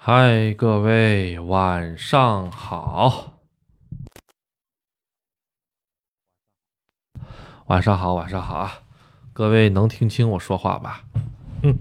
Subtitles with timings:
[0.00, 3.34] 嗨，各位晚上好，
[7.66, 8.72] 晚上好，晚上好啊！
[9.32, 11.02] 各位能听清我说话吧？
[11.64, 11.74] 嗯，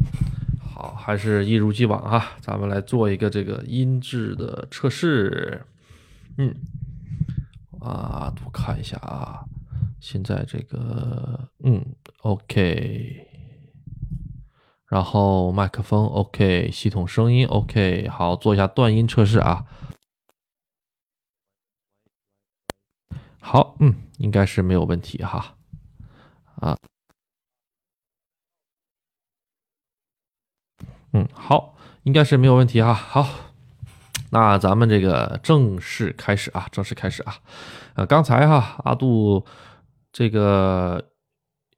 [0.60, 5.63] 好，还是一如既往啊，咱们来做一个这个音质的测试。
[6.40, 6.54] 嗯，
[7.79, 9.46] 啊，我看一下啊，
[9.99, 11.86] 现在这个，嗯
[12.24, 13.26] ，OK。
[14.88, 19.66] 然后麦克风 OK，系统声音 OK，好，做一下断音测试啊。
[23.41, 25.58] 好，嗯，应该是没有问题哈。
[26.55, 26.77] 啊，
[31.12, 32.94] 嗯，好，应该是没有问题哈。
[32.94, 33.27] 好，
[34.32, 37.41] 那咱们这个正式开始啊，正式开始啊。
[37.96, 39.46] 呃，刚才哈阿杜
[40.13, 41.12] 这个。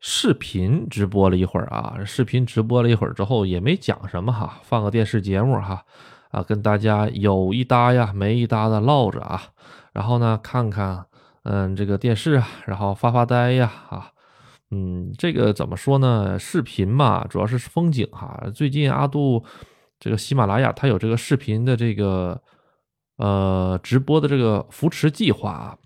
[0.01, 5.83] 视频直播了一会儿啊，视频直播了一会儿之后也没讲什么哈，放个电视节目哈，
[6.31, 9.41] 啊，跟大家有一搭呀没一搭的唠着啊，
[9.91, 11.05] 然后呢看看
[11.43, 14.09] 嗯这个电视啊，然后发发呆呀啊，
[14.71, 16.39] 嗯这个怎么说呢？
[16.39, 18.41] 视频嘛主要是风景哈。
[18.55, 19.43] 最近阿杜
[19.99, 22.41] 这个喜马拉雅它有这个视频的这个
[23.17, 25.77] 呃直播的这个扶持计划啊。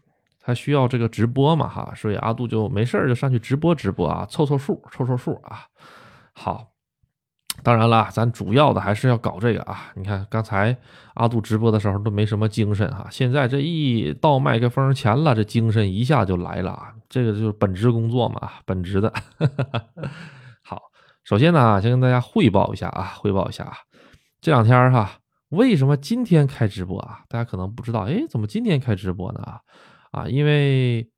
[0.46, 5.62] 他需要这个直播嘛哈，所以阿杜就没事就上去直播直播啊，凑凑数，凑凑数啊。
[6.34, 6.68] 好，
[7.64, 9.92] 当然了，咱主要的还是要搞这个啊。
[9.96, 10.76] 你看刚才
[11.14, 16.94] 阿杜直播的时候都没什么精神哈，现在这一到麦克风前了，这精神一下就来了啊。
[17.08, 19.14] 这个就是本职工作嘛，本职的。
[20.62, 20.82] 好，
[21.24, 23.78] 首先呢，先跟大家汇报一下啊，汇报一下啊，
[24.42, 25.20] 这两天哈，
[25.50, 27.22] 为什么今天开直播啊？
[27.30, 29.62] 大家可能不知道，哎，怎么今天开直播呢啊？
[30.14, 31.10] 啊，因为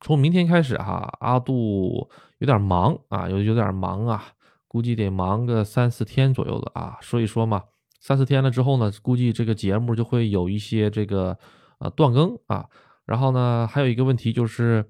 [0.00, 2.06] 从明天开始哈，阿杜
[2.38, 4.22] 有点忙啊，有有点忙啊，
[4.68, 6.98] 估计得忙个三四天左右的啊。
[7.00, 7.62] 所以说嘛，
[8.00, 11.38] 三四天了之后呢，估计这个节目就会有一些这个
[11.78, 12.66] 呃断更啊。
[13.06, 14.84] 然后呢，还有一个问题就是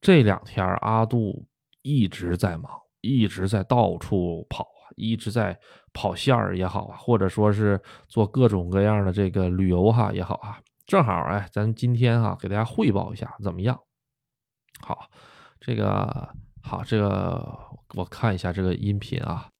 [0.00, 1.44] 这两天阿杜
[1.82, 2.70] 一直在忙，
[3.00, 5.58] 一直在到处跑，一直在
[5.92, 10.60] 跑线儿也好啊，或者说是做各种各样的这个旅游哈也好啊。
[10.90, 13.80] 正好哎，咱今天哈给大家汇报一下怎么样？
[14.80, 15.08] 好，
[15.60, 17.60] 这个好，这个
[17.94, 19.50] 我看一下这个音频啊。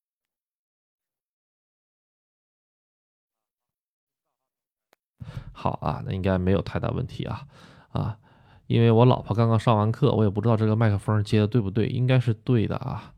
[5.53, 7.47] 好啊，那应该没有太大问题啊
[7.91, 8.19] 啊，
[8.67, 13.15] 因为我老婆刚刚上完课，我也不知道这个麦克风接的对不对，应该是对的啊。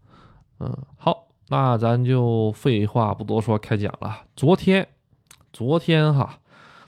[0.59, 4.27] 嗯，好，那咱就废话不多说，开讲了。
[4.37, 4.87] 昨天，
[5.51, 6.41] 昨天哈。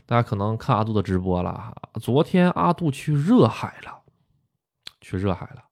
[0.06, 4.02] 大家可能看阿杜的直播了哈，昨天阿杜去热海了，
[5.00, 5.64] 去热海了。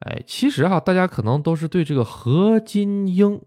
[0.00, 3.42] 哎，其实哈，大家可能都是对这个何金英，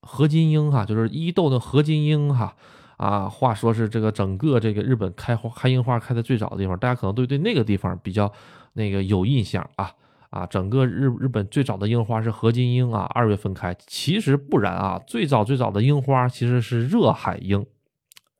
[0.00, 2.56] 何金英哈，就是伊豆的何金英哈
[2.96, 3.28] 啊。
[3.28, 8.32] 话说是这个整个这个日本开花开樱花开的最早的地方，大家可能都对那个地方比较
[8.72, 9.90] 那个有印象啊
[10.30, 10.46] 啊。
[10.46, 13.76] 整个日日本最早的樱花是何金英啊，二月份开。
[13.86, 17.66] 其实不然啊，最早最早的樱花其实是热海樱。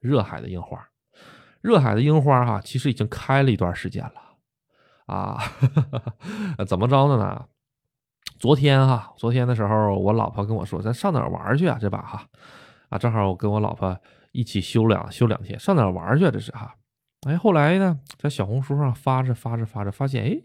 [0.02, 0.86] 热海的樱花，
[1.60, 4.12] 热海的樱花哈，其实已经开了一段时间了
[5.06, 5.38] 啊。
[6.66, 7.46] 怎么着的呢？
[8.38, 12.26] 昨天哈，昨天的时候，我老婆跟我说：“咱上哪玩去啊？”这把哈
[12.88, 13.96] 啊，正好我跟我老婆
[14.32, 16.26] 一起休两休两天，上哪玩去？
[16.26, 16.74] 啊这是哈。
[17.28, 20.42] 哎，后来呢，在小红书上发着发着发着，发现哎，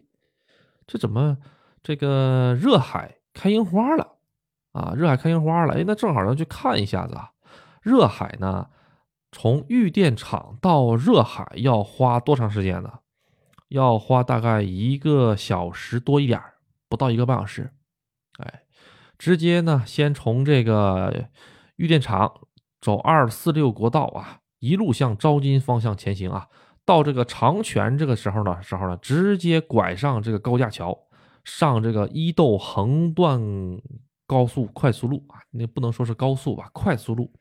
[0.86, 1.36] 这怎么
[1.82, 4.18] 这个热海开樱花了
[4.74, 4.94] 啊？
[4.96, 7.32] 热海开樱花了，哎，那正好能去看一下子啊。
[7.82, 8.70] 热海呢？
[9.40, 12.92] 从玉电厂到热海要花多长时间呢？
[13.68, 16.42] 要花大概一个小时多一点
[16.90, 17.72] 不到一个半小时。
[18.40, 18.64] 哎，
[19.16, 21.30] 直接呢，先从这个
[21.76, 22.34] 玉电厂
[22.82, 26.48] 走二四六国道啊，一路向昭金方向前行啊。
[26.84, 30.98] 到这个长泉这个时候呢，时候呢，直接拐上这个高架桥，
[31.44, 33.40] 上这个伊豆横断
[34.26, 37.32] 高速快速路啊，那不能说是高速吧，快速路。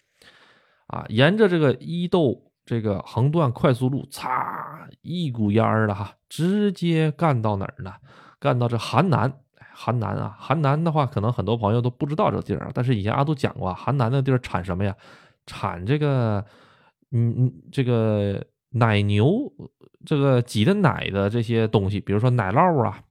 [0.86, 7.92] 啊，沿着这个伊豆这个横断快速路，擦一股烟儿的哈，直接干到哪儿呢？
[8.38, 9.40] 干到这韩南，
[9.72, 14.94] 韩南啊，韩南的话，可能很多朋友都不知道这地儿，但是以前阿杜讲过，韩南那地儿产什么呀？
[15.46, 16.44] 产这个，
[17.12, 19.52] 嗯嗯，这个奶牛
[20.04, 23.02] 这个挤的奶的这些东西，比如说奶酪啊，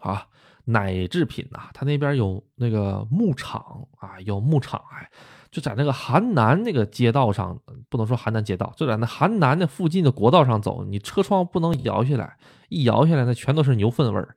[0.00, 0.26] 啊，
[0.64, 5.10] 奶制品呐，他那边有那个牧场啊，有牧场哎。
[5.56, 7.58] 就在那个韩南那个街道上，
[7.88, 12.36] 不能说韩南街道，就在那韩南那附近的国道上走，你车窗不能摇下来，
[12.68, 14.36] 一摇下来那全都是牛粪味儿。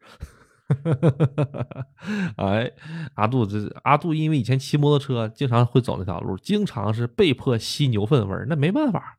[2.38, 2.72] 哎，
[3.16, 9.18] 阿杜这阿杜因为以前骑摩托车经常会走那条路，经常是被迫吸牛粪味儿，那没办法。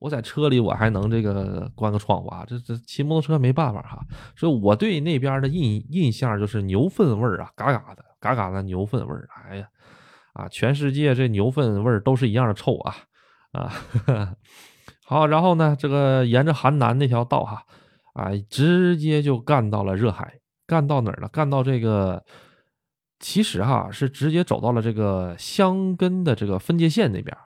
[0.00, 4.04] 我在车里我还能这个关个窗户啊，这这骑摩托车没办法哈。
[4.36, 9.26] 所以我对那边的印印象就是牛粪味儿啊，嘎嘎的，嘎嘎的牛粪味儿。
[9.48, 9.66] 哎呀，
[10.38, 12.94] 啊，全世界这牛粪味儿都是一样的臭啊
[13.52, 13.72] 啊。
[15.04, 17.64] 好，然后呢，这个沿着韩南那条道哈，
[18.14, 21.28] 啊，直接就干到了热海，干到哪儿了？
[21.28, 22.24] 干到这个，
[23.18, 27.36] 其实哈是直接走到了这个箱根的这个分界线那边，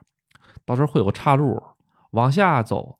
[0.66, 1.62] 到时候会有个岔路，
[2.10, 2.98] 往下走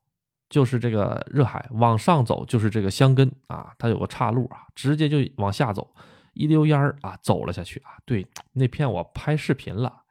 [0.49, 5.93] 就是这个热海，往上走就是这个箱根啊，它有个岔路啊，直接就往下走，
[6.33, 7.91] 一溜烟儿啊走了下去啊。
[8.05, 10.03] 对，那片我拍视频了，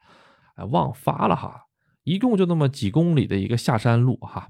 [0.54, 1.66] 哎，忘发了哈。
[2.04, 4.48] 一共就那么几公里的一个下山路哈，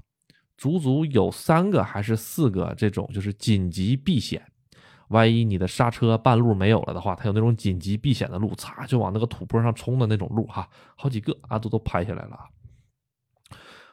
[0.57, 4.43] 足足有三个还是四个这种就是紧急避险，
[5.09, 12.39] 万一你的刹车半路没有了的话，它有那种紧急避险的路，擦就往那个土坡上冲的那种路哈，好几个啊都都拍下来了。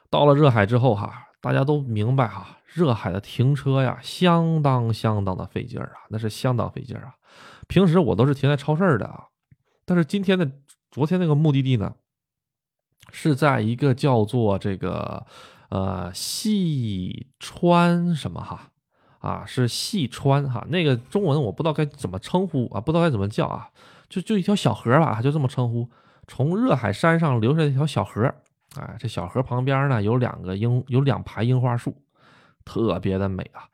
[0.09, 1.13] 到了热海之后哈，
[1.43, 7.15] 大家都明白哈，热海的停车呀相当相当的费劲儿啊，那是相当费劲儿啊。
[7.71, 9.29] 平时我都是停在超市的啊，
[9.85, 10.51] 但是今天的
[10.91, 11.95] 昨天那个目的地呢？
[13.13, 15.25] 是在一个叫做这个，
[15.69, 18.73] 呃，细川什么哈，
[19.21, 23.71] 啊，是细川哈，那个中文我不知道该怎么称呼啊，不知道该怎么叫啊，
[24.09, 25.89] 就就一条小河吧，就这么称呼。
[26.27, 28.35] 从热海山上流下来一条小河，
[28.75, 31.97] 哎，这小河旁边呢有两个樱，有两排樱花树，
[32.65, 33.69] 特别的美啊。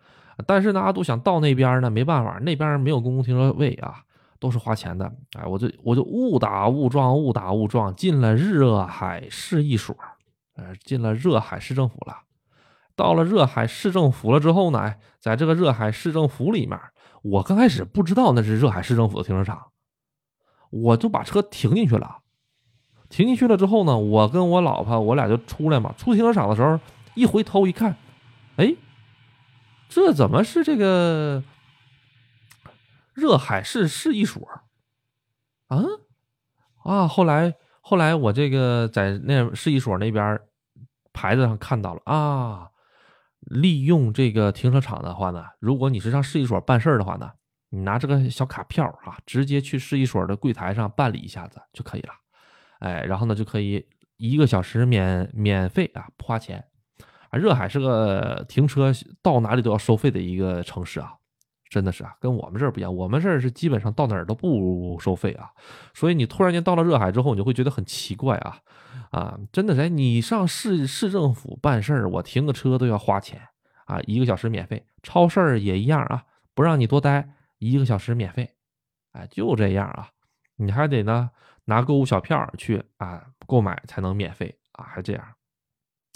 [0.44, 4.03] 但是呢，阿杜想到那边呢，没办法，那边没有公共停车位啊。
[4.38, 9.97] 都是花钱的，哎，我就我就误打误撞，误打误撞进了热海市一所，
[10.56, 12.19] 呃，进了热海市政府了。
[12.94, 16.79] 到了热海市政府了之后呢，哎，在这个热海市政府里面，
[17.23, 19.59] 我刚开始不知道那是热海市政府的停车场，
[20.69, 22.19] 我就把车停进去了。
[23.09, 25.94] 停进去了之后呢，我跟我老婆我俩就出来嘛。
[25.97, 26.79] 出停车场的时候，
[27.15, 27.97] 一回头一看，
[28.56, 28.77] 哎，
[29.88, 31.43] 这怎么是这个？
[33.15, 34.47] 热海市市一所，
[35.69, 35.83] 啊
[36.85, 37.09] 啊！
[37.09, 40.38] 后来后来我这个在那市一所那边
[41.15, 42.69] 牌子上看到了啊，
[43.41, 47.32] 利用这个停车场的话呢，如果你是上市一所办事的话呢，
[47.71, 52.12] 你拿这个小卡票啊，直接去市一所的柜台上办理一下子就可以了，
[52.81, 56.62] 哎，然后呢就可以一个小时免免费啊，不花钱
[57.31, 57.38] 啊。
[57.38, 58.93] 热海是个停车
[59.23, 61.14] 到哪里都要收费的一个城市啊。
[61.69, 62.94] 真的是啊，跟我们这儿不一样。
[62.94, 65.50] 我们这儿是基本上到哪儿都不收费啊，
[65.94, 68.58] 所以你突然间到了热海之后，你就会觉得很奇怪啊
[69.11, 69.38] 啊！
[69.50, 73.43] 真的是，你上市市政府办事儿，我停个车都要花钱
[73.87, 74.87] 啊，一个小时免费。
[75.02, 76.22] 超市也一样啊，
[76.55, 78.49] 不让你多待一个小时免费，
[79.11, 80.08] 哎，就这样啊。
[80.55, 81.31] 你还得呢
[81.64, 85.25] 拿购物小票去啊购买才能免费啊，还这样。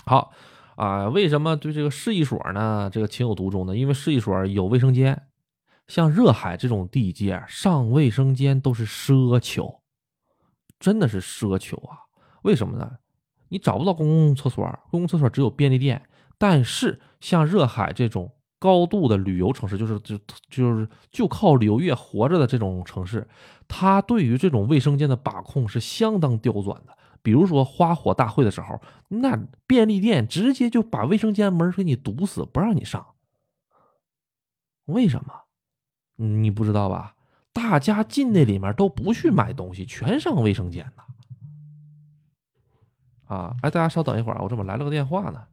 [0.07, 0.33] 好
[0.81, 3.77] 啊，为什么对这个市一所呢这个情有独钟呢？
[3.77, 5.27] 因为市一所有卫生间。
[5.87, 9.81] 像热海这种地界，上卫生间都是奢求，
[10.79, 11.99] 真的是奢求啊！
[12.45, 12.93] 为什么呢？
[13.49, 16.01] 你找不到公共厕所，公共厕所只有便利店。
[16.39, 20.19] 但是像热海这种高度的旅游城市，就是就
[20.49, 23.29] 就是就靠旅游业活着的这种城市，
[23.69, 26.97] 它对于这种卫生间的把控是相当刁钻的。
[27.23, 33.15] 比如说花火大会的时候，那便利店直接就把卫生间门给你堵死，不让你上。
[34.87, 35.43] 为什么？
[36.17, 37.15] 你不知道吧？
[37.53, 41.03] 大家进那里面都不去买东西，全上卫生间呢。
[43.27, 45.47] 啊，哎，大家稍等一会儿啊，我这么来了个电话呢。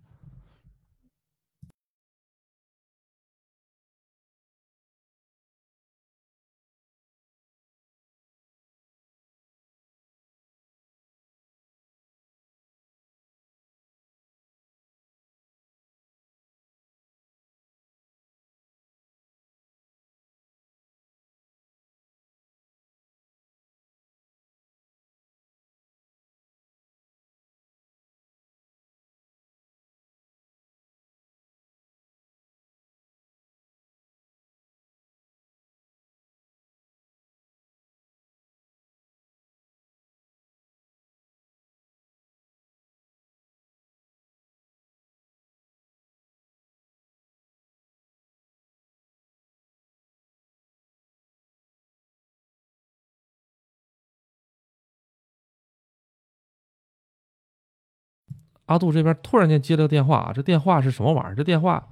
[58.68, 61.36] 阿杜这边突然间接了个电话啊，这电话是什么玩意儿？
[61.36, 61.90] 这电话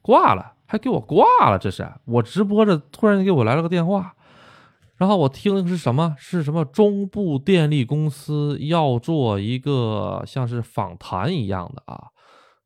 [0.00, 4.14] 挂了，还给我挂了，这是我直播着，突然给我来了个电话，
[4.96, 6.14] 然后我听的是什么？
[6.18, 6.64] 是什么？
[6.64, 12.08] 中部电力公司要做一个像是访谈一样的啊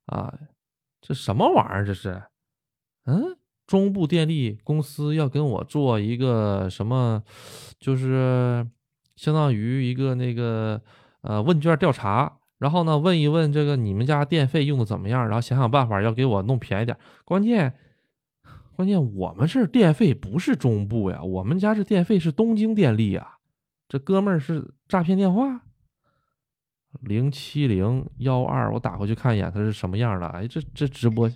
[0.06, 0.34] 啊，
[1.00, 1.86] 这什么玩意儿？
[1.86, 2.22] 这是？
[3.06, 7.22] 嗯，中部电力公司要跟我做一个什么？
[7.78, 8.66] 就是
[9.14, 10.80] 相当于一个那个
[11.22, 12.38] 呃问卷调查。
[12.64, 15.20] 然后呢，问一问这个你们家电费用的怎么样？
[15.28, 16.96] 然后想想办法要给我弄便宜点。
[17.22, 17.74] 关键，
[18.74, 23.36] 关键我们这电费不是中部呀，我们家这电费是东京电力呀。
[23.86, 25.60] 这哥们儿是诈骗电话，
[27.02, 30.26] 零七零幺二，我打回去看一眼他是什么样的。
[30.28, 31.30] 哎，这这直播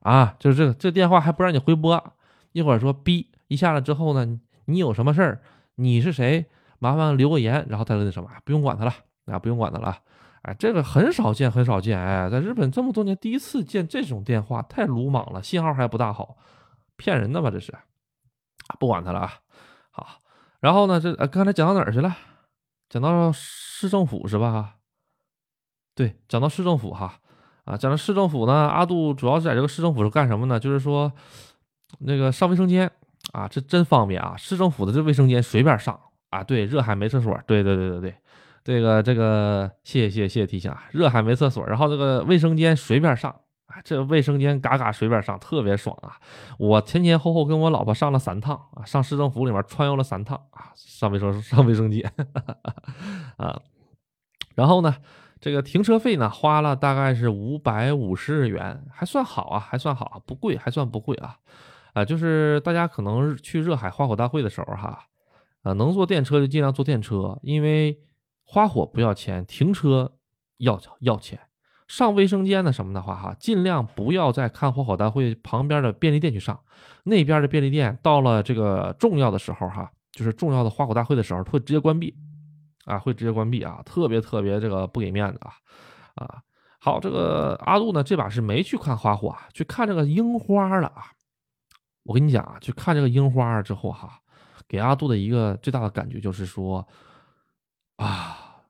[0.00, 2.12] 啊，就是这个这电话还不让你回拨。
[2.52, 5.40] 一会儿说逼一下来之后呢，你有什么事儿？
[5.74, 6.46] 你是谁？
[6.78, 8.94] 麻烦留个言，然后他说那什么，不用管他了
[9.26, 9.98] 啊，不用管他了。
[10.42, 11.98] 哎，这个很少见，很少见。
[11.98, 16.36] 哎，在日本这么多年，第一次见这种电话，太鲁莽了，信号还不大好，
[16.96, 17.50] 骗人的吧？
[17.50, 17.74] 这是，
[18.78, 19.32] 不管他了啊。
[19.90, 20.06] 好，
[20.60, 22.16] 然后呢，这刚才讲到哪儿去了？
[22.88, 24.76] 讲到市政府是吧？
[25.94, 27.20] 对，讲到市政府哈
[27.64, 30.60] 啊，讲到市政府呢，阿杜主要是在这个市政府是干什么呢？
[30.60, 31.12] 就是说。
[32.00, 32.92] 那个上卫生间
[33.32, 34.34] 啊，这真方便啊！
[34.36, 35.98] 市政府的这卫生间随便上
[36.30, 36.42] 啊。
[36.42, 37.38] 对，热海没厕所。
[37.46, 38.14] 对对对对对，
[38.64, 40.84] 这个这个，谢谢谢谢谢提醒啊！
[40.92, 43.30] 热海没厕所，然后这个卫生间随便上
[43.66, 46.16] 啊，这卫生间嘎嘎随便上，特别爽啊！
[46.58, 52.10] 我前前后后跟我老婆上了三趟啊，上市政府里面穿游了三趟啊，上卫生上卫生间
[53.36, 53.60] 啊。
[54.54, 54.94] 然后呢，
[55.38, 61.36] 这个停车费呢，花了大概是五百五十日元，还算好啊，还算好，不贵，还算不贵啊。
[61.98, 65.06] 啊，就是大家可能去热海花火大会的时候哈，
[65.62, 67.98] 啊，能坐电车就尽量坐电车，因为
[68.44, 70.12] 花火不要钱，停车
[70.58, 71.40] 要要钱。
[71.88, 76.60] 上卫生间的什么的话哈，尽量不要在看花火大会旁边的便利店去上，
[77.04, 82.14] 那边的便利店到了这个重要的时候哈，就是重要的花火大会的时候会直接关闭，
[82.84, 85.52] 啊，会直接关闭啊，特别特别这个不给面子啊，
[86.14, 86.42] 啊，
[86.78, 91.04] 好，这个阿杜呢这把是没去看花火啊，去看这个樱花了啊。
[92.08, 94.18] 我跟你讲啊，去看这个樱花之后哈，
[94.66, 96.88] 给阿杜的一个最大的感觉就是说，
[97.96, 98.62] 啊，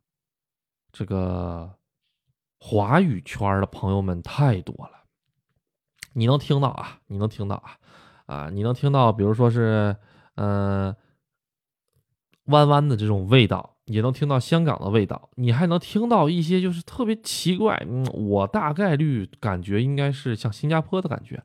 [0.91, 1.73] 这个
[2.59, 5.05] 华语圈的朋友们太多了。
[6.15, 6.99] 你能听到啊？
[7.07, 7.79] 你能听到啊？
[8.27, 9.95] 啊，你能听到，比如说是，
[10.35, 10.97] 嗯，
[12.47, 21.41] 弯弯的这种味道，也能听到香港的味道，你还能听到一些就是特别奇怪，嗯，我大概率感觉应该是像新加坡的感觉。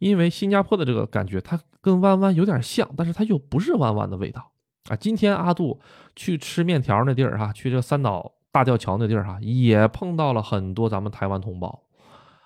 [0.00, 4.50] 因为新加坡的这个感觉，它跟弯弯有点像，但是它又不是弯弯的味道
[4.88, 4.96] 啊。
[4.96, 5.78] 今天阿杜
[6.16, 11.82] 去吃面条那地儿哈，去这三岛大吊桥那地儿哈，也碰到了很多咱们台湾同胞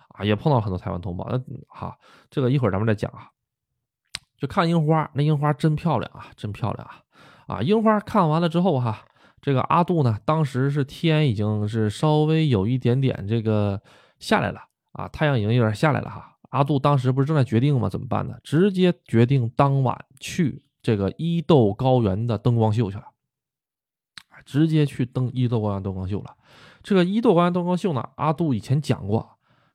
[0.09, 1.27] 啊，也碰到很多台湾同胞。
[1.31, 1.97] 那哈，
[2.29, 3.31] 这个一会儿咱们再讲啊。
[4.37, 7.57] 就看樱花，那樱花真漂亮啊，真漂亮啊！
[7.57, 9.05] 啊，樱花看完了之后哈，
[9.41, 13.81] 这个阿杜呢，当时是天已经是稍微有一点点这个
[14.19, 14.61] 下来了
[14.93, 16.34] 啊，太阳已经有点下来了哈。
[16.55, 17.89] 阿杜当时不是正在决定吗？
[17.89, 18.39] 怎么办呢？
[18.45, 23.07] 直接决定当晚去这个伊豆高原的灯光秀去了，
[24.45, 26.37] 直接去登伊豆高原灯光秀了。
[26.81, 29.29] 这个伊豆高原灯光秀呢，阿杜以前讲过，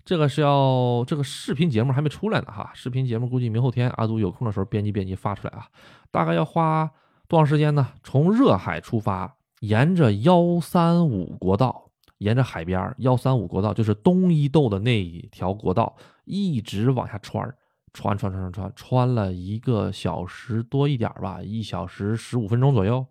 [0.06, 2.72] 这个是要这个视频节目还没出来呢哈。
[2.74, 5.68] 视频节目估计明后天阿杜有空的时候编辑编辑发出来啊。
[6.12, 6.90] 大概要花
[7.28, 7.90] 多长时间呢？
[8.04, 11.88] 从热海出发，沿着幺三五国道。
[12.20, 15.96] 沿着海边幺三五国道，就是东伊豆的那一条国道，
[16.30, 17.44] 一直往下穿，
[17.92, 23.04] 穿穿穿穿穿，穿了一个小时多一点吧，一小时十五分钟左右，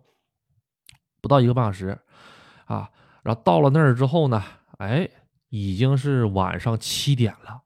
[1.21, 1.99] 不到一个半小时，
[2.63, 2.89] 啊，
[3.23, 4.41] 然后到了那儿之后呢，
[4.77, 5.09] 哎，
[5.49, 7.61] 已经是晚上七点了。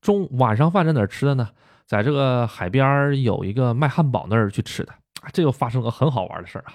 [0.00, 1.50] 中晚上饭在哪儿吃的呢？
[1.84, 4.94] 在这个海边有一个卖汉堡那儿去吃的。
[5.32, 6.74] 这又发生个很好玩的事儿啊，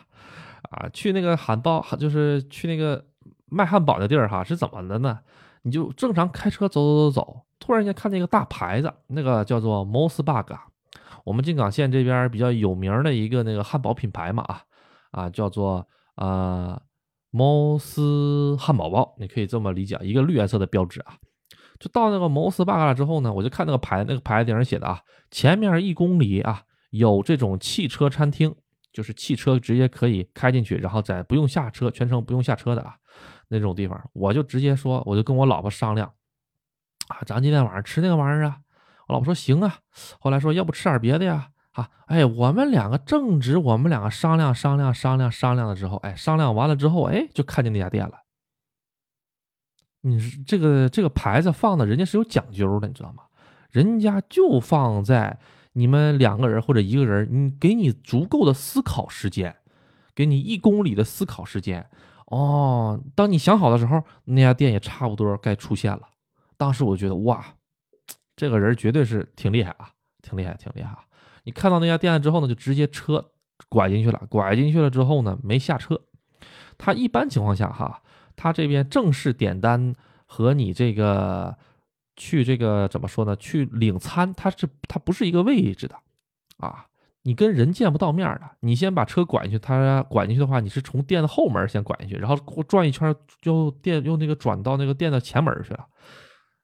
[0.70, 3.04] 啊，去那个汉堡，就是去那个。
[3.50, 5.22] 卖汉堡的地儿哈是怎么的呢？
[5.68, 10.58] 你就正常开车走走走走，突然间看见一个大牌子，那个叫做 Mosbug，
[11.26, 14.62] 我们靖港县这边比较有名的一个那个汉堡品牌嘛啊
[15.12, 16.82] 啊叫做呃
[17.32, 21.18] 摩斯汉堡包，你可以这么理解，一个绿颜色的标志啊。
[21.78, 28.56] 就到那个 Mosbug 了之后呢，我就看那个牌，那个牌子顶上写的啊，前面一公里啊有这种汽车餐厅，
[28.94, 32.96] 就是汽车直接可以开进去，然后再不用下车，全程不用下车的啊。
[33.48, 36.14] 那种地方，我就直接说，我就跟我老婆商量，
[37.08, 38.60] 啊，咱今天晚上吃那个玩意儿啊。
[39.08, 39.80] 我老婆说行啊。
[40.20, 41.50] 后来说要不吃点别的呀？
[41.72, 48.24] 啊，哎，我们两个正值我们两个商量商量商量商量了之后，哎，商量完了之后，哎，就看见那家店了。
[50.02, 53.24] 你是这个这个牌子放的，人家是有讲究的，你知道吗？
[53.70, 55.40] 人家就放在
[55.74, 59.56] 你们两个人或者一个人，你给你足够的思考时间，
[60.16, 61.90] 给你一公里的思考时间。
[62.28, 66.02] 哦，当你想好的时候，那家店也差不多该出现了。
[66.58, 67.46] 当时我就觉得，哇，
[68.36, 69.92] 这个人绝对是挺厉害啊，
[70.22, 70.98] 挺厉害，挺厉害！
[71.44, 73.32] 你看到那家店了之后呢，就直接车
[73.70, 74.22] 拐进去了。
[74.30, 76.02] 拐进去了之后呢，没下车。
[76.78, 78.02] 他一般情况下哈，
[78.36, 81.58] 他这边正式点单和你这个
[82.18, 83.36] 去这个怎么说呢？
[83.38, 85.96] 去领餐，他是他不是一个位置的
[86.58, 86.88] 啊。
[87.28, 89.60] 你跟人见不到面的，你先把车拐进去。
[89.60, 95.86] 他拐进去的话，你是从店的后门先拐进去，然后转一圈，就店用那个转到那个店的前门去了。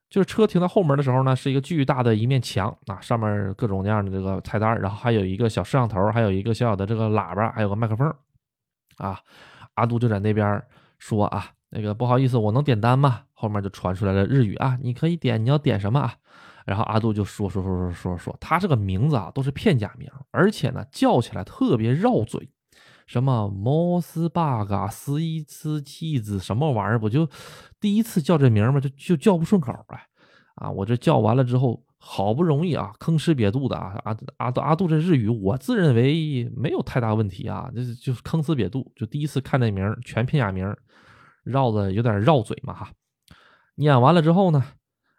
[0.09, 8.07] 就是车停到后门的时候呢，是一个巨大的一面墙啊，上面各种各样的这个菜单，然后还有一个小摄像头，还有一个小小的这个喇叭，还有个麦克风，
[8.95, 9.19] 啊，
[9.73, 10.63] 阿杜就在那边
[10.97, 13.23] 说啊，那个不好意思，我能点单吗？
[13.33, 16.13] 后面就传出来了日语啊，你可以点，你要点什么啊？
[16.65, 22.49] 然后阿杜就说说说说说说，他这个名字啊都是片假名，而且呢叫起来特别绕嘴，
[23.05, 27.27] 什么摩斯巴嘎斯伊斯气子什么玩意儿，我就。
[27.81, 30.07] 第一次叫这名嘛，就就叫不顺口哎，
[30.55, 40.73] 啊，我这叫完了之后，好不容易啊，吭哧瘪肚的啊，阿阿杜阿杜这日语，我自认为没有太大问题啊，就是就是吭哧瘪肚，就第一次看那名全片假名，
[41.43, 42.89] 绕的有点绕嘴嘛哈。
[43.75, 44.63] 念完了之后呢，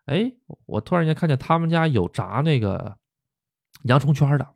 [0.06, 0.32] 哎，
[0.66, 2.96] 我突然间看见他们家有炸那个
[3.84, 4.46] 洋葱圈的，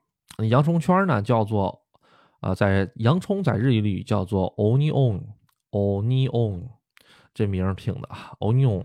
[0.48, 1.82] 洋葱圈呢叫做，
[2.40, 6.68] 呃，在洋葱在日语里叫做 onion，onion。
[7.34, 8.84] 这名挺的啊，onion，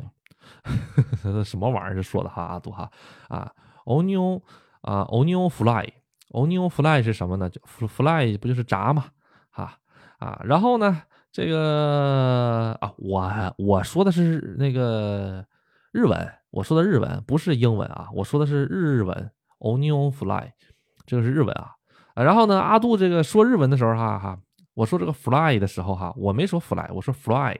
[1.44, 1.96] 什么玩意儿？
[1.96, 2.92] 这说的哈阿杜哈
[3.28, 3.52] 啊
[3.86, 4.40] ，onion
[4.82, 7.50] 啊，onion fly，onion fly 是什么呢？
[7.50, 9.06] 就 fly 不就是炸嘛？
[9.50, 9.80] 哈
[10.20, 11.02] 啊，然后呢，
[11.32, 15.44] 这个啊，我我说的是那个
[15.94, 20.52] 日文，我说的日文不是英文啊，我说的是日文，onion fly，
[21.06, 21.72] 这个是日文啊。
[22.16, 24.40] 然后呢，阿杜这个说日文的时候，哈哈。
[24.76, 27.56] 我说这个 fly 的时候哈，我没说 fly，我说 fly。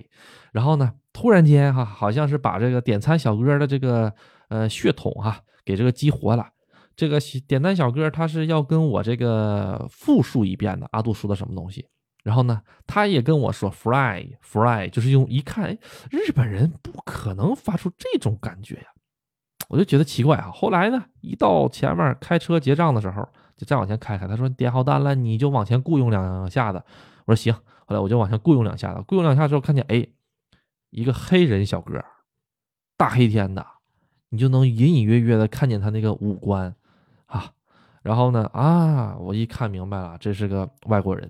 [0.52, 4.12] 然后呢，突然间哈，好像是把这个点餐小哥的这个
[4.50, 6.48] 呃血统哈给这个激活了。
[6.96, 10.88] 这个点餐小哥他是要跟我这个复述一遍的。
[10.92, 11.88] 阿杜说的什么东西？
[12.24, 15.78] 然后呢，他也跟我说 fly fly，就是用一看，
[16.10, 18.88] 日本人不可能发出这种感觉呀。
[19.70, 20.50] 我就觉得奇怪啊。
[20.52, 23.28] 后来呢，一到前面开车结账的时候。
[23.56, 26.84] 就再往前开开，他说点好单了，你就往前雇佣两下子。
[27.26, 27.54] 我说行。
[27.54, 30.08] 后来我就往前雇佣两下子，雇佣两下之后，看见哎，
[30.90, 32.04] 一个黑人小哥，
[32.98, 33.64] 大黑天的，
[34.30, 36.76] 你就能隐隐约约的看见他那个五官
[37.28, 37.52] 啊。
[38.02, 41.30] 然后呢啊，我一看明白了，这是个外国人，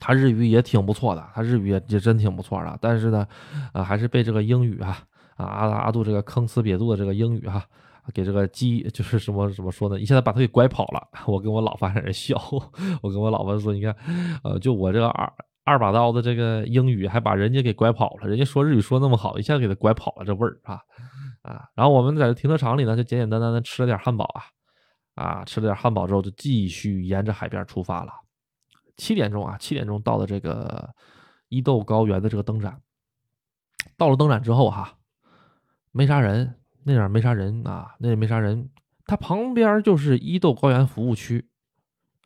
[0.00, 2.78] 他日语也挺不错的，他日语也也真挺不错的。
[2.80, 3.24] 但是呢，
[3.72, 4.98] 啊，还是被这个英语啊
[5.36, 7.62] 啊阿阿杜这个坑呲瘪肚的这个英语哈。
[8.14, 10.00] 给这个鸡就是什么怎么说呢？
[10.00, 11.06] 一下子把他给拐跑了。
[11.28, 12.34] 我跟我老婆在那笑，
[13.02, 13.94] 我跟我老婆说：“你看，
[14.42, 15.32] 呃，就我这个二
[15.64, 18.26] 二把刀的这个英语，还把人家给拐跑了。
[18.26, 20.80] 人家说日语说那么好，一下子给他拐跑了，这味儿啊
[21.42, 21.68] 啊！
[21.76, 24.42] 然后我们在这停车场里呢，就简简单单的吃了点汉堡啊
[25.14, 28.10] 啊，吃了点汉堡之后，就继续沿着海边出发了。
[29.00, 30.88] 七点钟啊，七点钟到的这个
[31.48, 32.78] 伊豆高原的这个灯展。
[33.96, 34.98] 到了灯展之后哈，
[35.90, 36.54] 没啥人。
[36.82, 38.70] 那点没啥人啊，那也没啥人。
[39.04, 41.46] 它旁边就是伊豆高原服务区，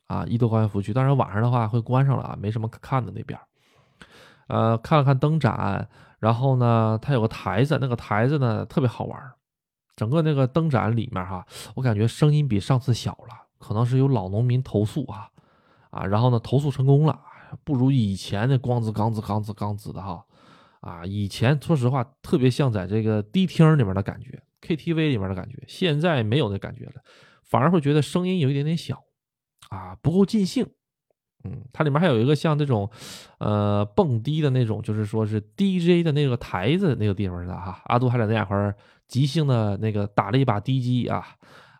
[0.07, 0.93] 啊，伊豆高原服务区。
[0.93, 3.39] 当然晚上的话会关上了啊，没什么可看的那边。
[4.47, 5.89] 呃，看了看灯展，
[6.21, 9.33] 然后呢，它有个台子，那个台子呢特别好玩。
[9.97, 15.29] 整个那个灯展里面哈，我感觉声音比上次小了，可能是有老农民投诉啊，
[15.95, 17.21] 啊，然后呢投诉成功了，
[17.63, 20.25] 不如以前那光子刚子刚子刚子的哈。
[20.81, 26.93] 啊，以前说实话特别像在这个迪厅里面的感觉，KTV 里面的感觉，现在没有那感觉了，
[27.43, 29.03] 反而会觉得声音有一点点小，
[29.71, 30.67] 啊，不够尽兴。
[31.45, 32.91] 嗯，它里面还有一个像这种，
[33.39, 37.81] 呃，蹦迪的那种，就是说是 DJ 的那个台子那个地方的哈。
[37.87, 38.75] 阿杜还在那块
[39.09, 41.25] 即兴的那个打了一把 DJ 啊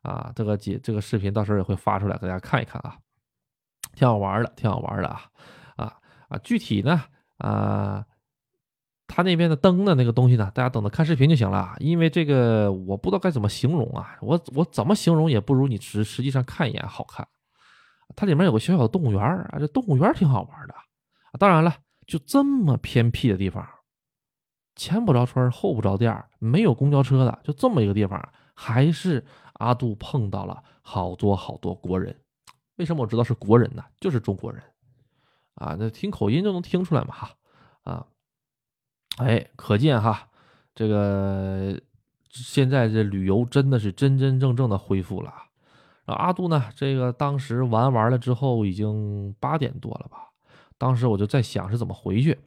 [0.01, 2.97] 啊，这个节这个视频到时候也会发出来给大家看一看啊，
[3.95, 5.23] 挺好玩的，挺好玩的啊
[5.77, 5.95] 啊
[6.29, 7.05] 啊，具体呢
[7.39, 8.05] 啊。
[9.07, 10.51] 他那边的灯的那个东西呢？
[10.55, 17.29] 大家等着看视频就行了，因为这个我不知道该怎么形容啊，我我怎么形容也不如你实实际上看一眼好看。
[18.17, 20.75] 它里面有个小小的动物园啊，这动物园挺好玩的。
[21.39, 21.75] 当然了，
[22.07, 23.65] 就这么偏僻的地方，
[24.75, 32.17] 前不着村后不着店，没有公交车的，就这么一个地方，还是阿杜碰到了好多好多国人
[32.77, 33.85] 为什么我知道是国人呢？
[34.01, 34.63] 就是中国人
[35.55, 37.31] 啊，那听口音就能听出来嘛哈
[37.85, 38.07] 啊，
[39.19, 40.29] 哎，可见哈，
[40.75, 41.81] 这个
[42.31, 45.33] 现在这旅游真的是真真正正的恢复了。
[46.05, 50.31] 然后阿杜呢，这个当时玩完了之后已经八点多了吧，
[50.77, 52.39] 当时我就在想是怎么回去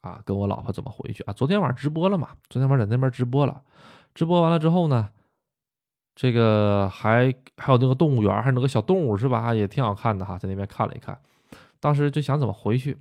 [0.00, 1.32] 啊，跟我老婆怎么回去啊？
[1.32, 2.28] 昨天晚上直播了嘛？
[2.48, 3.62] 昨天晚上在那边直播了，
[4.14, 5.10] 直播完了之后呢？
[6.14, 9.54] 这个还还有那个动物园，还有那个小动物是吧？
[9.54, 11.18] 也挺好看的哈，在那边看了一看。
[11.80, 12.96] 当时就想怎么回去，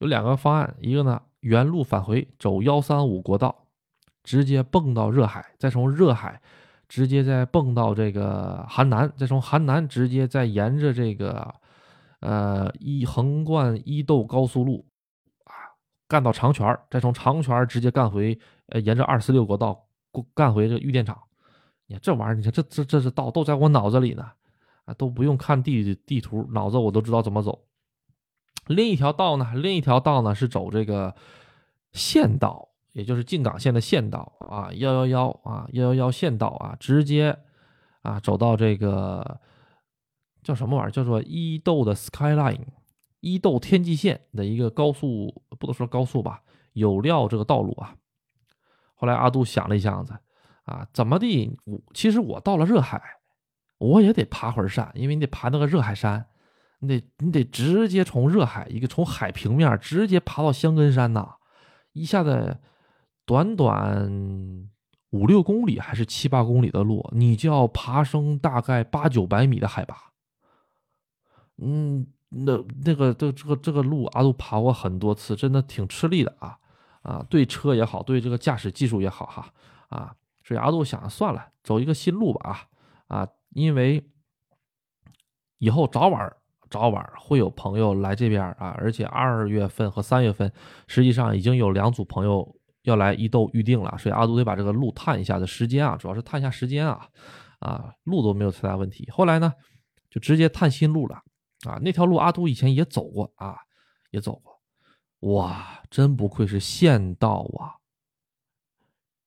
[0.00, 3.66] 有两个方案，一个呢原路返回，走幺三五国道，
[4.24, 6.40] 直接蹦到热海，再从热海
[6.88, 11.54] 直接再蹦到这个韩南，再从韩南直接再沿着这个
[12.20, 14.84] 呃一横贯伊豆高速路
[15.44, 15.54] 啊
[16.08, 18.38] 干到长泉，再从长泉直接干回
[18.70, 19.86] 呃沿着二四六国道
[20.34, 21.16] 干回这个玉电厂。
[21.86, 24.32] 你这玩意儿，你看这这这是道都在我脑子里呢，
[24.86, 27.66] 啊都不用看地地图，脑子我都知道怎么走。
[28.66, 31.14] 另一条道呢，另一条道呢是走这个
[31.92, 37.38] 县道，也就是静冈县的县道啊，幺幺幺啊，幺幺幺县道啊，直接
[38.00, 39.38] 啊走到这个
[40.42, 42.64] 叫什么玩意儿，叫做伊豆的 Skyline，
[43.20, 46.42] 伊豆天际线的一个高速，不能说高速吧，
[46.72, 47.94] 有料这个道路啊。
[48.94, 50.16] 后来阿杜想了一下子。
[50.64, 51.50] 啊，怎么的？
[51.64, 53.00] 我其实我到了热海，
[53.78, 56.26] 我也得爬会儿山，因为你得爬那个热海山，
[56.78, 61.34] 你得你得直接从热海一个从海平面直接爬到香根山呐，
[61.92, 62.58] 一下子
[63.26, 64.70] 短短
[65.10, 69.96] 五六公里还是七八公里的路，你就要爬升大概八九百米的海拔。
[71.58, 76.58] 嗯，那那个这这个这个路阿杜爬过很多次，真的挺吃力的啊
[77.02, 79.52] 啊，对车也好，对这个驾驶技术也好哈
[79.88, 80.16] 啊。
[80.44, 82.68] 所以阿杜想算了，走一个新路吧
[83.08, 83.28] 啊啊！
[83.50, 84.04] 因为
[85.58, 86.36] 以后早晚
[86.68, 90.52] 早晚会有朋友来这边啊，而且二月份和三月份
[90.86, 97.08] 实际上已经有两组朋友要来伊豆预定了，所以阿杜得把这个路探一下的时间啊，主要是探一下时间啊
[97.60, 99.08] 啊，路都没有太大问题。
[99.10, 99.52] 后来呢，
[100.10, 101.22] 就直接探新路了
[101.66, 103.56] 啊，那条路阿杜以前也走过啊，
[104.10, 104.60] 也走过，
[105.34, 107.80] 哇，真不愧是县道啊！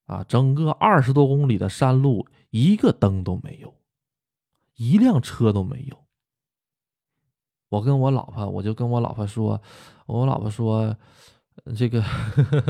[0.07, 3.75] 啊，整个二十多公里的山路，一个灯都没有，
[4.75, 5.97] 一辆车都没有。
[7.69, 9.61] 我跟我老婆，我就跟我老婆说，
[10.05, 10.95] 我老婆说
[11.75, 12.01] 这个，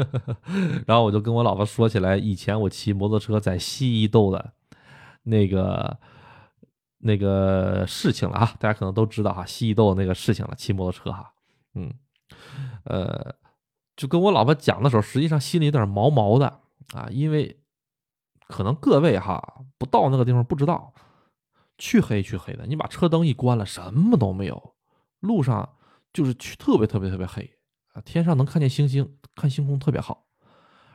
[0.87, 4.53] 然后我就跟我老婆说起来，以前我骑摩托车在西伊斗的
[5.21, 5.99] 那个
[6.97, 11.31] 那个事情了啊，大家可能都知道哈，西伊斗那个事情了，骑摩托车哈，
[11.75, 11.93] 嗯，
[12.85, 13.35] 呃，
[13.95, 16.61] 就跟我老婆讲的时候，实际上心里有点毛毛的。
[16.93, 17.59] 啊，因为
[18.47, 20.93] 可能各位哈不到那个地方不知道，
[21.77, 24.75] 黢黑黢黑的，你把车灯一关了，什么都没有，
[25.19, 25.77] 路上
[26.13, 27.51] 就是去特别特别特别黑
[27.93, 30.25] 啊，天上能看见星星，看星空特别好。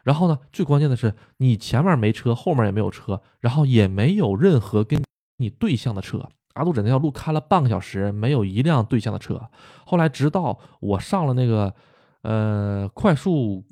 [0.03, 5.01] 然后呢，最关键的是你前面没车，后面也没有车，然后也没有任何跟
[5.37, 6.29] 你对向的车。
[6.55, 9.41] 阿杜整那条路开了半个小时，没有一辆对向的车。
[9.87, 11.73] 后来直到我上了那个
[12.23, 13.65] 呃快速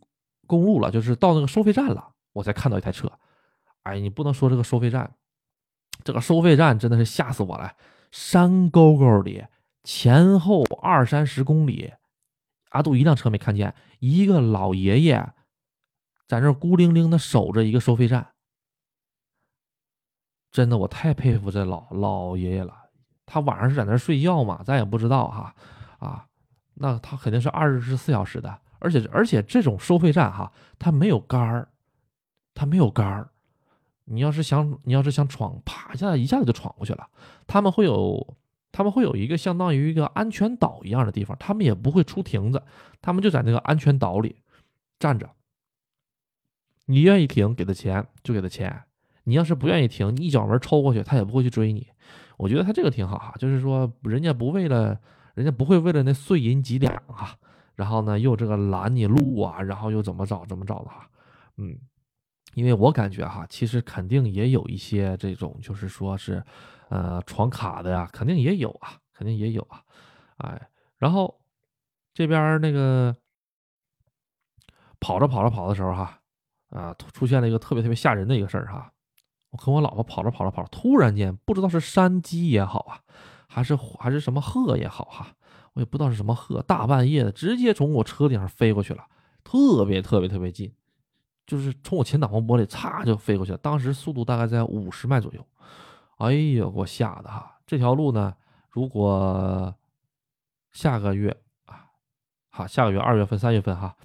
[0.50, 2.10] 公路了，就是到那个收费站了。
[2.32, 3.10] 我才看到一台车，
[3.84, 5.14] 哎，你不能说这个收费站，
[6.02, 7.72] 这个收费站真的是吓死我了。
[8.10, 9.44] 山沟沟里，
[9.84, 11.92] 前后二三十公里，
[12.70, 15.32] 阿杜一辆车没看见，一个老爷爷
[16.26, 18.32] 在那孤零零的守着一个收费站。
[20.50, 22.76] 真的，我太佩服这老老爷爷了。
[23.26, 24.62] 他晚上是在那睡觉嘛？
[24.64, 25.54] 咱也不知道哈。
[26.00, 26.26] 啊，
[26.74, 31.68] 那他肯定是二十四小时的，而且而且这种收费站哈，它没有杆儿。
[32.52, 33.30] 它没有杆儿，
[34.04, 37.08] 你要是想，你要是想闯，啪一下一下子就闯过去了。
[37.46, 38.36] 他们会有，
[38.72, 42.62] 他们会有一个相当于一个安全岛一样的地方，他们也不会出亭子，
[43.00, 44.42] 他们就在那个安全岛里
[44.98, 45.30] 站着。
[46.86, 48.68] 你愿意停，给他钱就给他钱；
[49.24, 51.86] 你要是不愿意停，你一脚门抽过去，他也不会去追你。
[52.36, 55.00] 我觉得他这个挺好哈，就是说人家不为了，
[55.34, 57.38] 人家不会为了那碎银几两啊，
[57.74, 61.08] 然后呢又这个拦你路啊，然后又怎么着怎么着的哈，
[61.56, 61.78] 嗯。
[62.54, 66.42] 因为我感觉哈，其实肯定也有一些这种，就是说是，
[66.88, 69.80] 呃，闯卡的呀，肯定也有啊，肯定也有啊，
[70.38, 71.40] 哎，然后
[72.12, 73.14] 这边那个
[74.98, 76.20] 跑着跑着跑的时候哈，
[76.70, 78.92] 啊，出现了一个特别特别吓人的一个事儿哈，
[79.50, 83.00] 我跟我老婆跑着跑着跑，突然间不知道是山鸡也好啊，
[83.46, 85.36] 还是还是什么鹤也好哈，
[85.74, 89.04] 我也不知道是什么鹤，大半夜的直接从我车顶上飞过去了，
[89.44, 90.72] 特别特别特别近。
[91.46, 95.44] 就是从我前挡风玻璃嚓就飞过去了，当时速度大概在五十迈左右，
[96.18, 97.58] 哎呦，给我吓的哈！
[97.66, 98.32] 这条路呢，
[98.68, 99.74] 如果
[100.70, 101.86] 下个月啊，
[102.50, 103.96] 好，下个月二月份、三月份哈，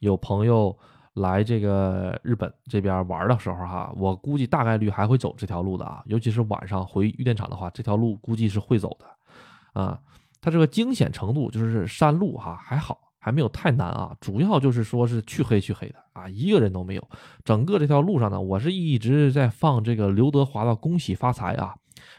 [0.00, 0.74] 有朋友
[1.12, 10.00] 来这个日本这边玩的时候哈，我估计大概率还会走这条路的啊，尤其是晚上回玉电厂的话，这条路估计是会走的啊。
[10.44, 13.00] 它这个惊险程度就是山路哈，还好。
[13.18, 17.08] 还没有太难啊，主要就是说是黢黑黢黑的啊，一个人都没有。
[17.42, 21.74] 整个这条路上呢，我是一直在放这个刘德华的《恭喜发财》啊，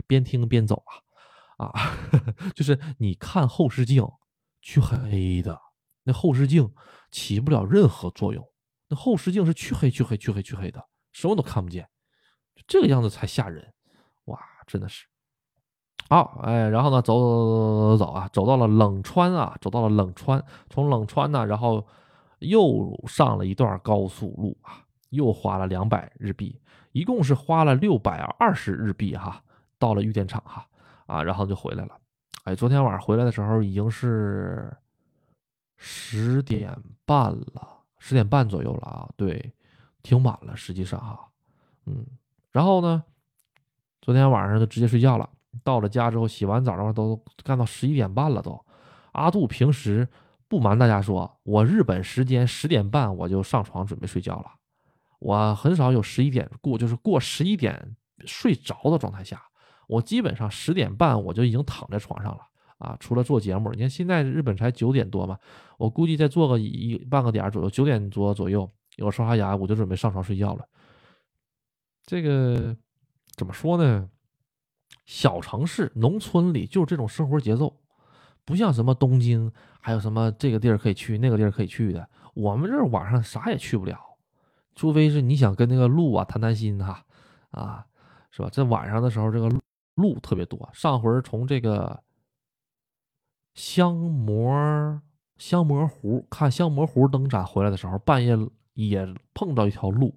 [0.07, 0.81] 边听边走
[1.57, 1.71] 啊啊，
[2.55, 4.03] 就是你看后视镜，
[4.63, 5.61] 黢黑的，
[6.05, 6.73] 那后视镜
[7.11, 8.43] 起不了任何作用，
[8.87, 11.87] 那后视镜是黢黑黢黑黢黑黢黑的，什么都看不见，
[12.65, 13.75] 这个样子才吓人，
[14.23, 15.05] 哇，真的是。
[16.07, 21.83] 好，哎，然后呢，走走走走走啊，走到了冷川啊，走到了冷川，从冷川呢，然后
[22.39, 29.41] 又上了一段高速路啊，又花了两百日币，一共是花了六百二十日币哈，
[29.79, 30.67] 到了玉电厂哈，
[31.07, 31.97] 啊，然后就回来了。
[32.43, 34.71] 哎，昨天晚上回来的时候已经是
[35.77, 36.71] 十点
[37.03, 39.51] 半了，十点半左右了啊，对，
[40.03, 41.19] 挺晚了，实际上哈，
[41.87, 42.05] 嗯，
[42.51, 43.03] 然后呢，
[44.01, 45.27] 昨天晚上就直接睡觉了。
[45.63, 48.59] 到了家之后，洗完澡的话都干到十一点半了都。
[49.13, 50.07] 阿杜平时
[50.47, 54.45] 不瞒大家说，我日本时间十点半我就上床准备睡觉了。
[55.19, 59.41] 我很少有十一点过，就是过十一点睡着的状态下，
[59.87, 62.41] 我基本上十点半我就已经躺在床上了
[62.77, 62.95] 啊。
[62.99, 65.39] 除了做节目，你看现在日本才九点多嘛，
[65.77, 70.67] 我估计再做个一半个点左右，九点多左右，我刷刷牙，我就准备上床睡觉了。
[72.05, 72.75] 这个
[73.35, 74.07] 怎么说呢？
[75.05, 77.77] 小城市、农村里就是这种生活节奏，
[78.43, 82.09] 不像什么东京，还有什么这个地儿可以去，那个地儿可以去的。
[82.33, 83.99] 我们这儿晚上啥也去不了，
[84.73, 87.05] 除非是你想跟那个鹿啊谈谈心哈，
[87.51, 87.85] 啊，
[88.31, 88.49] 是吧？
[88.51, 89.47] 这晚上的时候，这个
[89.93, 90.69] 鹿特别多。
[90.73, 92.01] 上回从这个
[93.53, 95.01] 香磨
[95.37, 98.35] 香磨湖看香磨湖灯展回来的时候，半夜
[98.73, 100.15] 也碰到一条鹿，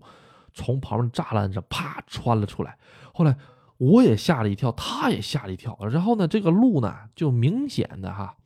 [0.55, 2.79] 从旁边栅栏上啪穿了出来，
[3.12, 3.37] 后来。
[3.79, 5.79] 我也吓了一跳，他也吓了一跳。
[5.91, 8.37] 然后呢，这个鹿呢，就明显的哈，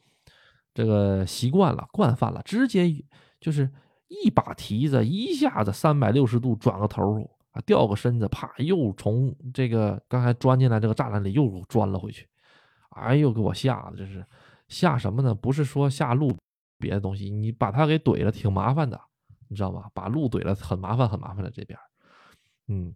[0.75, 3.03] 这个习惯了、惯犯了，直接
[3.41, 3.71] 就是
[4.09, 7.19] 一把蹄子，一下子三百六十度转个头
[7.53, 12.29] 啊，掉个身子，啪，又从这个刚才钻进来这个栅栏里又钻了回去。
[12.91, 14.23] 哎呦，给我吓的，这是
[14.69, 15.35] 吓什么呢？
[15.35, 16.37] 不是说吓鹿
[16.79, 19.01] 别的东西，你把它给怼了，挺麻烦的，
[19.49, 19.89] 你知道吧？
[19.95, 21.79] 把鹿怼了很麻烦，很麻烦的这边，
[22.69, 22.95] 嗯。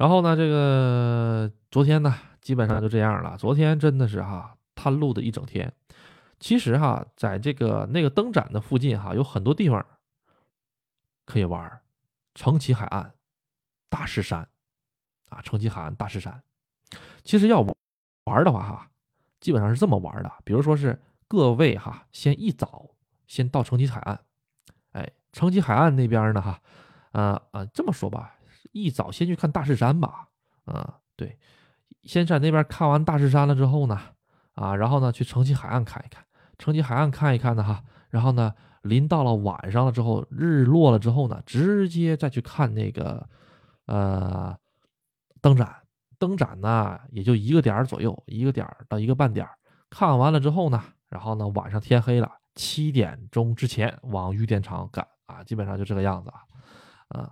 [0.00, 3.36] 然后呢，这个昨天呢，基本上就这样了。
[3.36, 5.70] 昨天真的是哈，探路的一整天。
[6.38, 9.84] 其实哈，在这个那个灯展的附近哈，有很多地方
[11.26, 11.82] 可以玩。
[12.34, 13.12] 城崎海岸、
[13.90, 14.48] 大石山
[15.28, 16.42] 啊，城崎海岸、大石山。
[17.22, 18.90] 其实要玩的话哈，
[19.38, 20.32] 基本上是这么玩的。
[20.44, 22.88] 比如说是各位哈，先一早
[23.26, 24.18] 先到城崎海岸。
[24.92, 26.58] 哎，城崎海岸那边呢哈，
[27.12, 28.38] 啊啊，这么说吧。
[28.72, 30.28] 一早先去看大势山吧，
[30.64, 31.38] 啊，对，
[32.04, 34.00] 先在那边看完大势山了之后呢，
[34.54, 36.24] 啊，然后呢去城西海岸看一看，
[36.56, 43.28] 城西海岸看一看呢哈，然后呢临到了晚上了之后，日落了之后呢，直接再去看那个
[43.86, 44.56] 呃
[45.40, 45.82] 灯展，
[46.18, 49.48] 灯展呢也就一个点左右，一个点到一个半点，
[49.90, 57.30] 看完了之后呢，然后呢晚上天黑了，七点钟之前往玉电厂赶啊，基本上就这个样子啊，啊。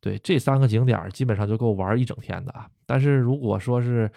[0.00, 2.68] 对这三个景点基本上就够玩一整天的啊！
[2.86, 4.10] 但是如果说是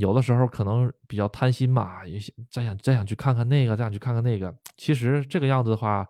[0.00, 6.06] 有的时候可能比较贪心嘛，也想再想再想去看看那个，再想去看看那个，其实这个样子的话，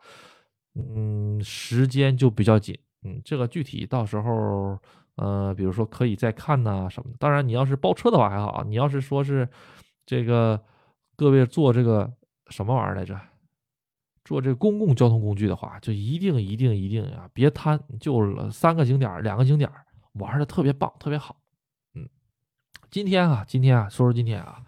[0.75, 2.79] 嗯，时间就比较紧。
[3.05, 4.79] 嗯，这个具体到时候，
[5.16, 7.16] 呃，比如说可以再看呐什么的。
[7.18, 9.48] 当然，你要是包车的话还好，你要是说是
[10.07, 10.59] 这个
[11.16, 12.11] 各位坐这个
[12.48, 13.20] 什么玩意儿来着？
[14.25, 19.69] 坐这公共交通工具的话，就一定一定一定呀，别贪，就三个景点两个景点
[20.13, 21.37] 玩的特别棒，特别好。
[21.95, 22.09] 嗯，
[22.89, 24.63] 今天啊，今天啊，说说今天啊，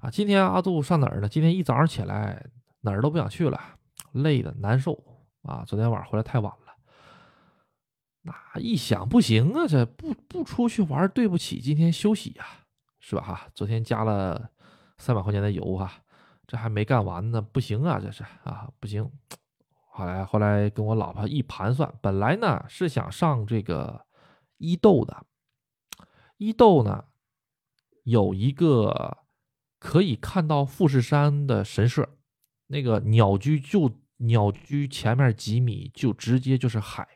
[0.00, 1.28] 啊，今天阿杜上哪儿了？
[1.28, 2.44] 今天一早上起来
[2.80, 3.60] 哪儿都不想去了，
[4.10, 5.02] 累的难受
[5.42, 5.62] 啊。
[5.66, 6.74] 昨天晚上回来太晚了，
[8.22, 12.44] 那一想不行啊，这不不出去玩对不起今天休息呀，
[12.98, 13.22] 是吧？
[13.22, 14.50] 哈，昨天加了
[14.98, 15.92] 三百块钱的油哈。
[16.46, 19.10] 这还没干完呢，不行啊，这是啊，不行。
[19.86, 24.06] 后来后来跟我老婆一盘算，本来呢是想上这个
[24.58, 25.24] 伊豆的，
[26.36, 27.04] 伊豆呢
[28.02, 29.18] 有一个
[29.78, 32.08] 可以看到富士山的神社，
[32.66, 37.06] 那个鸟居就鸟居前面几米就直接就是海，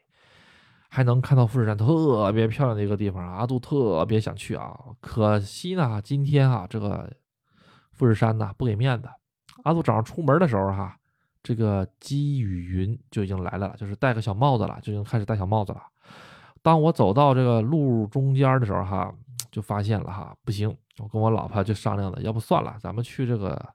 [0.89, 4.79] 还能看到富士山，特别漂亮的一个地方，阿杜特别想去啊。
[5.01, 7.13] 可惜呢，今天啊这个。
[7.91, 9.09] 富士山呢不给面子。
[9.69, 10.99] 阿杜早上出门的时候哈，
[11.43, 15.83] 这个积雨云就已经来了，就是戴个小帽子了，就已经开始戴小帽子了。
[16.63, 19.13] 当我走到这个路中间的时候哈，
[19.51, 23.75] 就发现了哈，不行，我跟我老婆就商量了，要不算了，咱们去这个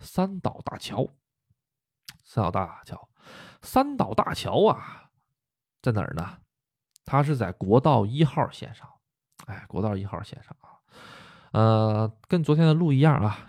[0.00, 1.08] 三岛大桥。
[2.24, 3.08] 三岛大桥，
[3.60, 5.10] 三岛大桥啊，
[5.82, 6.38] 在哪儿呢？
[7.04, 8.88] 它是在国道一号线上，
[9.46, 10.80] 哎，国道一号线上啊，
[11.52, 13.46] 呃，跟昨天的路一样啊。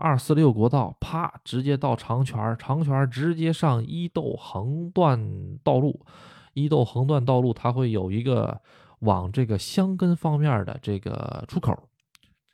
[0.00, 6.06] 二四六国道，啪，直接到长泉，长泉直接上伊豆横断道路，
[6.54, 8.60] 伊豆横断道路它会有一个
[9.00, 11.76] 往这个箱根方面的这个出口，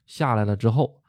[0.07, 1.03] 下来了之后，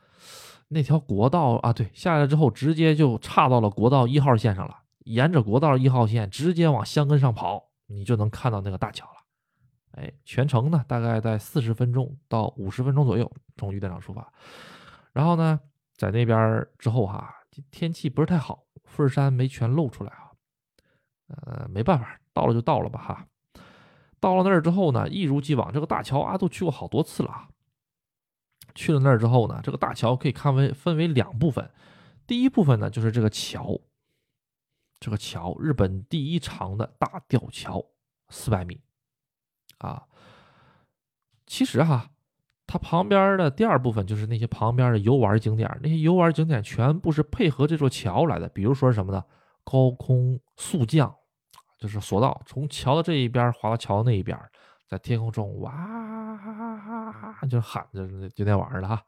[0.67, 10.01] 那条国道啊，对，下来之后直接就岔到了国道一号线上了，沿着国道一号线直接往箱根上跑，你就能看到那个大桥了。
[10.01, 14.33] 哎，全程呢大概在四十分钟到五十分钟左右，从玉电场出发，
[15.13, 15.57] 然后呢。
[15.97, 17.33] 在那边之后哈，
[17.71, 20.31] 天气不是太好，富士山没全露出来啊。
[21.27, 23.27] 呃，没办法，到了就到了吧哈。
[24.19, 27.47] 到了那儿之后呢，一如既往，这个大桥啊都去过好多次了啊。
[28.73, 31.71] 去了那儿之后呢，这个大桥可以看为分为两部分。
[32.27, 33.79] 第一部分呢就是这个桥，
[34.99, 37.85] 这个桥日本第一长的大吊桥，
[38.29, 38.81] 四百米
[39.77, 40.03] 啊。
[41.47, 42.11] 其实哈。
[42.67, 48.49] 它旁边的第二部分就是那些旁边的游玩景点，那些游玩景点全部是配合这座桥来的。
[48.49, 49.23] 比如说什么呢？
[49.63, 51.15] 高空速降，
[51.79, 54.35] 就是索道，从桥的这一边滑到桥的那一边，
[54.87, 55.71] 在天空中哇，
[57.49, 59.01] 就喊着就那玩意儿了哈。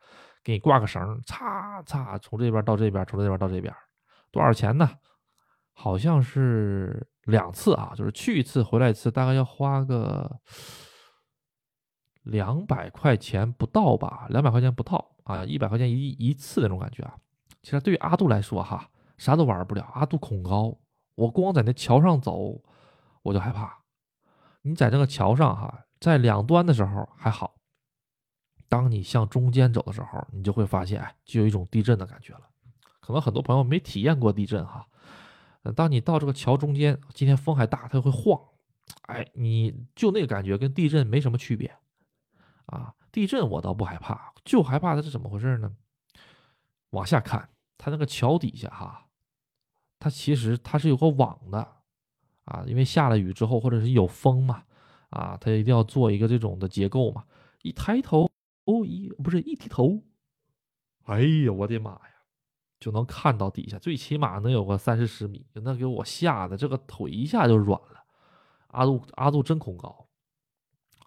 [0.44, 3.74] 给你挂个绳，擦擦，从这边到这边，从这边到这边，
[4.32, 4.90] 多少钱呢？
[5.74, 10.40] 好像是两次啊，就是去一次回来一次，大概要花个。
[12.28, 17.16] 两百块钱不到吧，两百块钱不到啊，一百块钱一一次那种感觉啊。
[17.64, 19.84] 其实对于阿杜来说哈，啥都玩不了。
[19.94, 20.78] 阿杜恐高，
[21.16, 22.62] 我光在那桥上走
[23.24, 23.78] 我就害怕。
[24.62, 27.56] 你在这个桥上哈，在两端的时候还好，
[28.68, 32.42] 当你向中间走的时候，你就会发现，就有一种地震的感觉了。
[33.00, 34.86] 可能很多朋友没体验过地震哈，
[35.76, 38.40] 当你到这个桥中间，今天风还大，它会晃，
[39.04, 41.74] 哎，你就那个感觉跟地震没什么区别。
[42.68, 45.76] 啊，地震我倒不害怕，就害怕它是怎么回事呢？
[46.92, 49.08] 往下看，它那个桥底下哈，
[50.00, 51.76] 它其实它是有个网的
[52.46, 54.64] 啊，因为下了雨之后或者是有风嘛，
[55.10, 57.26] 啊，它一定要做一个这种的结构嘛。
[57.64, 58.30] 一抬头，
[58.66, 60.02] 哦一不是一低头，
[61.04, 62.12] 哎呀，我的妈呀，
[62.80, 68.04] 就能看到底下，最起码能有个三四十米，那给我吓得这个腿一下就软了。
[68.68, 70.07] 阿杜阿杜真恐高。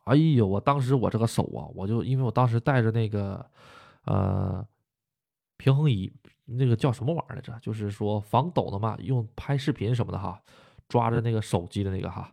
[0.04, 0.46] 哎呦！
[0.46, 3.44] 我当时我这个手啊，我就因为我当时带着那个，
[4.04, 4.66] 呃，
[5.56, 6.12] 平衡仪，
[6.46, 7.56] 那个叫什么玩意儿来着？
[7.60, 10.40] 就是说防抖的嘛，用拍视频什么的哈，
[10.88, 12.32] 抓着那个手机的那个哈，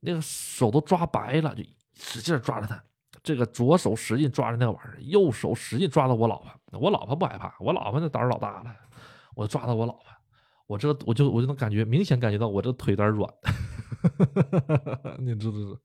[0.00, 2.82] 那个手都抓白了，就使劲抓着它。
[3.22, 6.50] 这个左手使劲抓着那个玩意儿，右手使劲抓到我老婆。
[6.78, 8.76] 我老婆不害怕，我老婆那胆儿老大了，
[9.34, 10.04] 我抓到我老婆，
[10.66, 13.32] 我这我就我就能感觉明显感觉到我这腿有点软。
[15.18, 15.80] 你知道？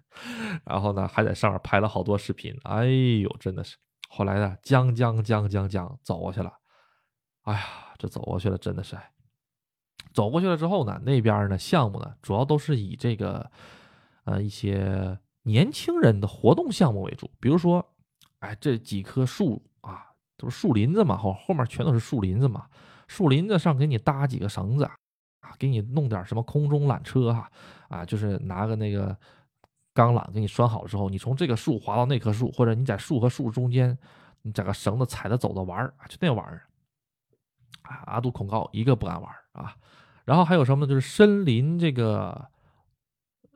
[0.64, 2.54] 然后呢，还在上面拍了好多视频。
[2.64, 3.76] 哎呦，真的是！
[4.08, 6.52] 后来呢，将将将将将走过去了。
[7.42, 7.60] 哎呀，
[7.98, 8.96] 这走过去了，真的是！
[10.12, 13.50] 走过去了之后呢，那边呢项目呢，主要都是以这个
[14.24, 17.30] 呃一些年轻人的活动项目为主。
[17.40, 17.84] 比如说，
[18.40, 20.04] 哎，这几棵树啊，
[20.36, 22.66] 这不树林子嘛，后后面全都是树林子嘛，
[23.08, 24.88] 树林子上给你搭几个绳子。
[25.42, 27.50] 啊，给你弄点什么空中缆车哈，
[27.88, 29.14] 啊，就是拿个那个
[29.92, 33.96] 钢缆给你拴好了之后，你从这个树滑到那棵树，或者你在树和树中间，
[34.42, 36.62] 你整个绳子踩着走着玩儿，就那玩意儿。
[37.82, 39.76] 啊，阿杜恐高，一个不敢玩啊。
[40.24, 40.88] 然后还有什么呢？
[40.88, 42.46] 就是森林这个，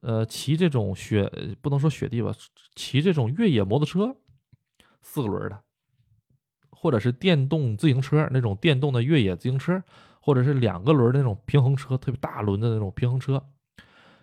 [0.03, 1.31] 呃，骑这种雪
[1.62, 2.33] 不能说雪地吧，
[2.75, 4.16] 骑这种越野摩托车，
[5.01, 5.62] 四个轮的，
[6.70, 9.81] 或者是电动自行车那种电动的越野自行车。
[10.26, 13.46] 或者是两个轮的那种平衡车，特别大轮的那种平衡车，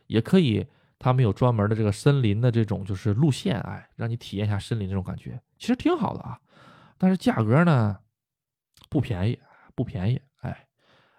[0.07, 0.67] 也可以。
[0.99, 6.39] 他们有专门的这个森林的这种就是路线，哎，让你体验一下森林这种感觉，其实挺好的啊。
[6.97, 7.99] 但是价格呢，
[8.89, 9.39] 不便宜，
[9.75, 10.67] 不便宜，哎，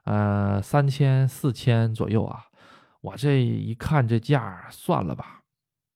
[0.05, 2.45] 呃，三千四千左右啊。
[3.01, 5.45] 我这一看这价，算了吧。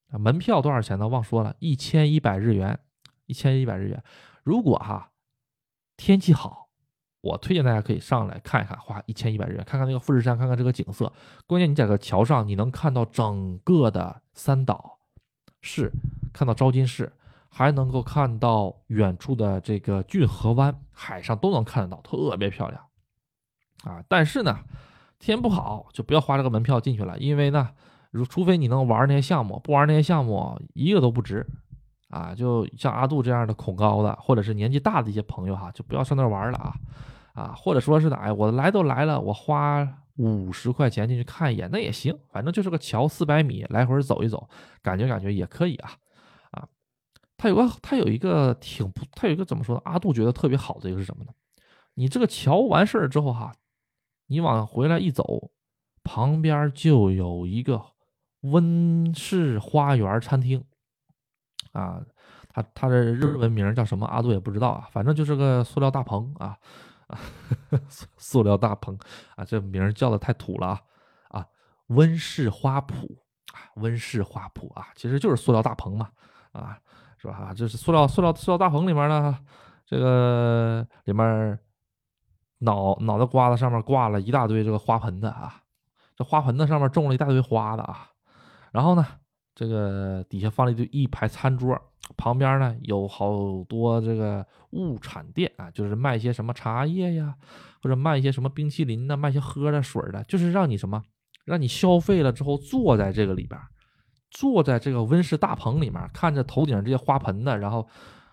[0.09, 1.07] 门票多少钱呢？
[1.07, 2.79] 忘说了，一千一百日元，
[3.27, 4.03] 一千一百日元。
[4.43, 5.11] 如果哈
[5.95, 6.68] 天气好。
[7.21, 11.11] 我推荐大家可以上来看一看，花一千一百日元看看那个富士山，看看这个景色。
[11.45, 14.99] 关键你在个桥上，你能看到整个的三岛
[15.61, 15.91] 市，
[16.31, 17.11] 看到招金市，
[17.49, 22.81] 还能够看到远处的这个郡河湾，海上都能看得到，特别漂亮
[23.83, 24.01] 啊！
[24.07, 24.59] 但是呢，
[25.19, 27.71] 天不好就不要花这个门票进去了，因为呢，
[28.11, 31.45] 如除非你能玩那些项目，不玩那些项目一个都不值
[32.09, 32.35] 啊！
[32.35, 36.73] 就像阿杜这样的恐高的，或者是年纪大的一些朋友哈，就不要上那玩了啊
[37.33, 37.53] 啊！
[37.55, 39.87] 或者说是的，哎，我来都来了，我花
[40.17, 44.49] 五十块钱进去看一眼，那也行，反正就是个桥，四百米来回走一走，
[44.81, 45.91] 感觉感觉也可以啊。
[47.41, 49.81] 它有个，它有一个挺不，它有一个怎么说呢？
[49.85, 51.31] 阿杜觉得特别好的一个是什么呢？
[51.93, 53.53] 你这个桥完事儿之后哈，
[54.27, 55.49] 你往回来一走，
[56.03, 57.81] 旁边就有一个
[58.41, 60.65] 温室花园餐厅
[61.71, 62.01] 啊，
[62.49, 64.05] 他他的日文名叫什么？
[64.07, 66.57] 阿杜也不知道啊，反正就是个塑料大棚啊
[67.07, 67.19] 啊，
[68.17, 68.97] 塑料大棚
[69.35, 70.81] 啊，这名叫的太土了啊
[71.29, 71.45] 啊，
[71.87, 72.93] 温室花圃
[73.53, 76.09] 啊，温室花圃啊，其实就是塑料大棚嘛
[76.51, 76.77] 啊。
[77.21, 77.53] 是吧？
[77.53, 79.37] 这是塑料塑料塑料大棚里面呢，
[79.85, 81.59] 这个里面
[82.59, 85.61] 脑脑袋瓜子上面挂了一大堆这个花盆子啊，
[86.15, 88.07] 这花盆子上面种了一大堆花的啊。
[88.71, 89.05] 然后呢，
[89.59, 91.77] 这个底下放了一堆一排餐桌，
[92.15, 97.35] 旁边呢有好多这个物产店啊，就是卖一些什么茶叶呀，
[97.83, 101.03] 或者卖一些什么冰淇淋的，卖些喝的水的，就是让你什么，
[101.43, 103.59] 让你消费了之后坐在这个里边。
[104.31, 107.85] 坐在这个温室大棚里面，看着头顶这些花盆的，然后，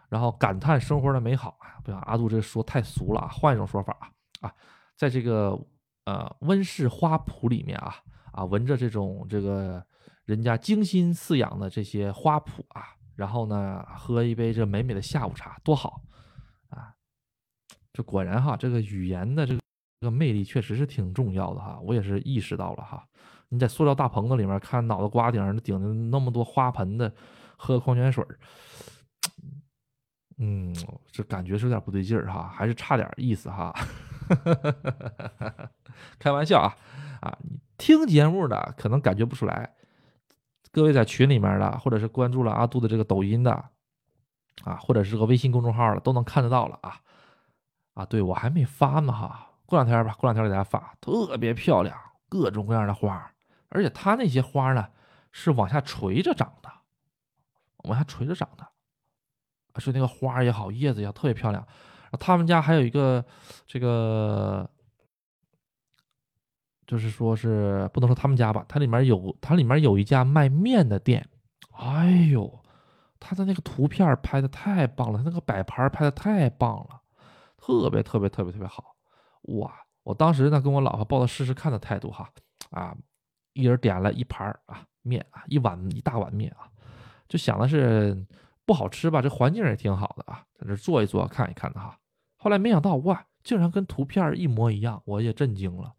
[0.08, 1.82] 然后感叹生活的美好啊！
[1.82, 4.06] 不行，阿杜这说太俗了啊，换一种说法啊
[4.42, 4.52] 啊，
[4.96, 5.58] 在这个
[6.04, 7.96] 呃温室花圃里面啊
[8.30, 9.84] 啊，闻着这种这个
[10.26, 12.82] 人家精心饲养的这些花圃啊，
[13.14, 16.02] 然后呢，喝一杯这美美的下午茶，多好
[16.68, 16.92] 啊！
[17.92, 19.60] 这果然哈，这个语言的这个
[20.00, 23.06] 这个魅力确实是挺重要的哈，我也是意识到了哈。
[23.48, 27.14] 你在塑料大棚子里面看，脑袋瓜顶上顶着那么多花盆的，
[27.56, 28.22] 喝矿泉水
[30.38, 30.74] 嗯，
[31.12, 33.72] 这感觉是有点不对劲儿哈，还是差点意思哈。
[36.18, 36.76] 开玩笑啊
[37.20, 37.38] 啊！
[37.44, 39.75] 你听节目的可能感觉不出来，
[40.76, 43.50] 各位在群里面的，或者是关注了阿杜的这个抖音的
[44.62, 47.00] 啊，或者是个微信公众号的，都能看得到了啊
[47.94, 48.04] 啊！
[48.04, 51.98] 对我还没发呢哈，过两天吧，过两天给大家发，特别漂亮，
[52.28, 53.32] 各种各样的花。
[53.70, 54.86] 而且它那些花呢，
[55.32, 56.70] 是往下垂着长的，
[57.84, 58.68] 往下垂着长的，
[59.80, 61.66] 所以那个花也好，叶子也好，特别漂亮。
[62.20, 63.24] 他们家还有一个
[63.66, 64.68] 这个，
[66.86, 71.26] 就是说是不能说他们家吧，它里面有它里面有一家卖面的店。
[71.72, 72.62] 哎呦，
[73.18, 77.00] 他的那个图片拍的太棒了，他那个摆盘拍的太棒了，
[77.56, 78.94] 特别特别特别特别好。
[79.42, 79.72] 哇，
[80.02, 82.30] 我当时呢跟我老婆抱着试试看的态度哈，
[82.70, 82.96] 啊。
[83.58, 86.68] 一人点了一盘啊面啊一碗一大碗面啊，
[87.26, 88.14] 就想的是
[88.66, 89.22] 不好吃吧？
[89.22, 91.96] 这环境也挺好的啊，在这坐一坐看一看的哈。
[92.36, 95.90] 后来没想到哇，竟然跟图片一模一样，我也震惊了。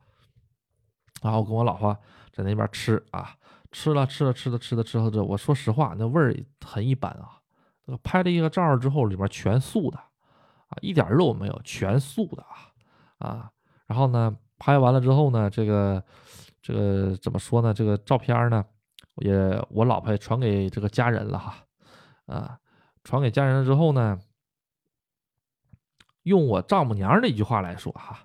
[1.21, 1.97] 然后跟我老婆
[2.31, 3.35] 在那边吃啊，
[3.71, 7.39] 吃了吃了吃了吃了之后，这我说实话，那味儿很一般啊。
[8.03, 13.51] 拍了一个照之后，里面全素的啊，一点肉没有，全素的啊啊。
[13.85, 16.03] 然后呢，拍完了之后呢，这个。
[16.59, 17.73] 这个怎么说呢？
[17.73, 18.65] 这个照片呢，
[19.17, 19.33] 也
[19.69, 21.55] 我老婆也传给这个家人了哈，
[22.25, 22.59] 啊，
[23.05, 24.19] 传给家人了之后呢，
[26.23, 28.19] 用我丈母娘的一句话来说哈，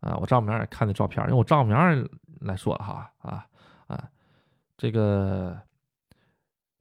[0.00, 2.08] 啊，我丈母娘也看那照片，用我丈母娘
[2.44, 3.46] 来说哈，啊
[3.86, 4.08] 啊，
[4.76, 5.60] 这个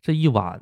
[0.01, 0.61] 这一碗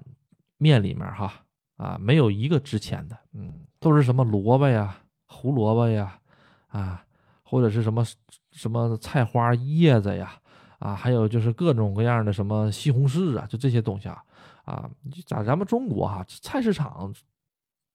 [0.57, 1.33] 面里面哈，
[1.77, 4.95] 啊，没有一个值钱的，嗯，都是什么萝卜呀、
[5.25, 6.19] 胡萝卜呀，
[6.67, 7.05] 啊。
[7.43, 8.01] 或者是什么
[8.53, 10.39] 什么菜花叶子呀，
[10.79, 14.23] 啊，还有就是各种各样的什么西红柿啊，就这些东西啊，
[14.63, 14.89] 啊，
[15.25, 17.13] 咋咱们中国哈菜市场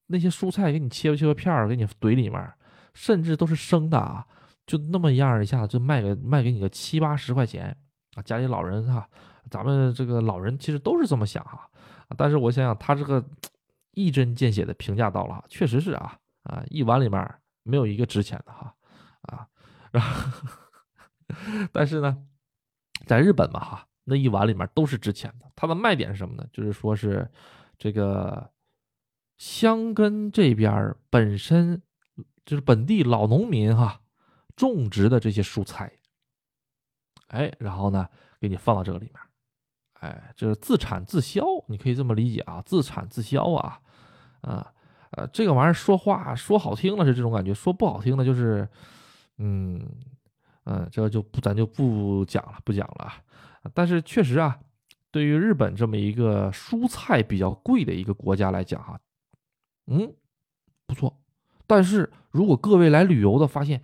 [0.08, 2.52] 那些蔬菜给你切吧切吧片儿，给你怼里面，
[2.92, 4.26] 甚至都是生的啊，
[4.66, 7.76] 就那么样一下就卖给卖给你个七八十块钱
[8.14, 9.08] 啊，家里老人哈，
[9.50, 11.70] 咱们这个老人其实都是这么想哈，
[12.16, 13.24] 但是我想想他这个
[13.92, 18.74] 一针见血的评价到了，确实是啊啊，一碗里面没有一个值钱的哈。
[19.22, 19.44] 啊，
[19.90, 20.30] 然后，
[21.72, 22.16] 但是呢，
[23.06, 25.50] 在日本嘛，哈，那一碗里面都是值钱的。
[25.56, 26.46] 它的卖点是什么呢？
[26.52, 27.28] 就是说是
[27.76, 28.48] 这个
[29.36, 31.82] 香根这边本身
[32.44, 34.00] 就是本地老农民哈
[34.56, 35.92] 种植的这些蔬菜，
[37.28, 38.08] 哎，然后呢，
[38.40, 39.14] 给你放到这个里面，
[40.00, 43.80] 哎，就是自产自销，你可以这么理解啊，自产自销啊，
[44.40, 44.72] 啊，
[45.10, 48.68] 呃，这个玩意儿说话说好听了是这种感觉，说不好听的就是。
[49.38, 49.86] 嗯
[50.64, 53.12] 嗯，这个就不咱就不讲了，不讲了。
[53.74, 54.58] 但是确实啊，
[55.10, 58.98] 对于日本这么一个蔬菜比较贵的一个国家来讲，哈，
[59.88, 60.10] 嗯，
[60.86, 61.14] 不错。
[61.66, 63.82] 但是如果各位来旅游的发现，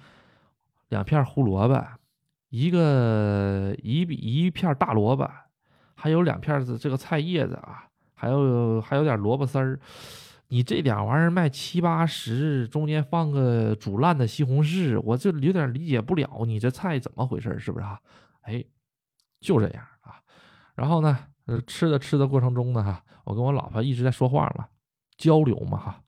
[0.92, 1.82] 两片胡萝卜，
[2.50, 5.26] 一个一比一片大萝卜，
[5.94, 9.80] 还有两片子这个菜叶子啊，还有还有点萝卜丝儿，
[10.48, 17.58] 你这俩玩意儿卖七八十，中间放个煮烂的西红柿，我这有点理解不了，你这菜怎么回事？
[17.58, 17.98] 是不是啊？
[18.42, 18.62] 哎，
[19.40, 20.20] 就这样啊。
[20.74, 21.18] 然后呢，
[21.66, 24.68] 吃的吃的过程中呢，哈，我跟我老婆一直在说话嘛，
[25.16, 26.02] 交流嘛，哈，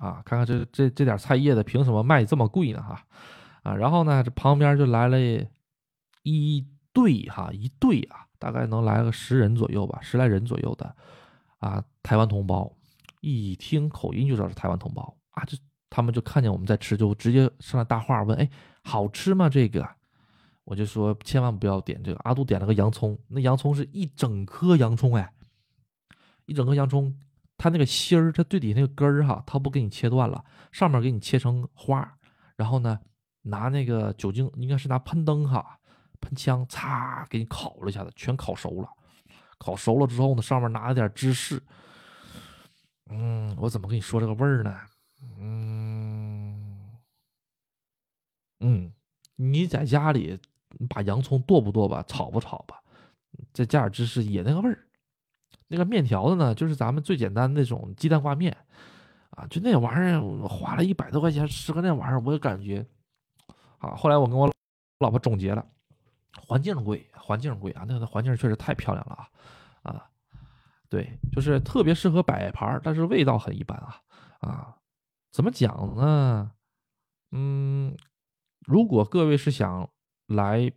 [0.00, 2.82] 啊，看看这这这点菜叶子凭什么卖这么贵呢？
[2.82, 3.04] 哈。
[3.62, 5.18] 啊然后呢，这旁边就来了
[6.22, 10.94] 一队哈，一队啊，大概能来个十人左右吧，十来人左右的
[11.58, 12.70] 啊，台湾同胞，
[13.20, 15.56] 一听口音就知道是台湾同胞啊，这
[15.90, 18.50] 他们就看见我们在吃，就直接上来搭话问，哎，
[18.82, 19.48] 好吃吗？
[19.48, 19.88] 这个，
[20.64, 22.18] 我就说千万不要点这个。
[22.24, 25.32] 阿杜点了个洋葱，那洋葱是一整颗洋葱哎，
[26.46, 27.16] 一整颗洋葱，
[27.56, 32.16] 它那个芯儿，它最底下那个根儿哈，它不给你切断了，上面给你切成花，
[32.56, 32.98] 然后呢。
[33.48, 35.78] 拿那个酒精，应该是拿喷灯哈，
[36.20, 38.88] 喷枪，擦，给你烤了一下子，全烤熟了。
[39.58, 41.60] 烤熟了之后呢，上面拿了点芝士。
[43.10, 44.78] 嗯，我怎么跟你说这个味儿呢？
[45.38, 46.92] 嗯
[48.60, 48.92] 嗯，
[49.34, 50.38] 你在家里
[50.88, 52.80] 把洋葱剁不剁吧，炒不炒吧，
[53.52, 54.86] 再加点芝士也那个味儿。
[55.66, 58.56] 那个面条子呢，就是咱们最简单那种鸡蛋挂面
[59.30, 62.86] 啊，就那玩意儿，花了一百多块钱吃个那玩意儿，我也感觉。
[63.78, 64.50] 啊，后来我跟我
[65.00, 65.64] 老婆总结了，
[66.40, 69.28] 环境贵，环境贵啊，那个环境确实太漂亮了啊，
[69.82, 70.10] 啊，
[70.88, 74.00] 对，就是特别适合摆盘，但是味道很一般啊，
[74.40, 74.76] 啊，
[75.30, 76.50] 怎么讲呢？
[77.30, 77.96] 嗯，
[78.66, 79.88] 如果各位是想
[80.26, 80.72] 来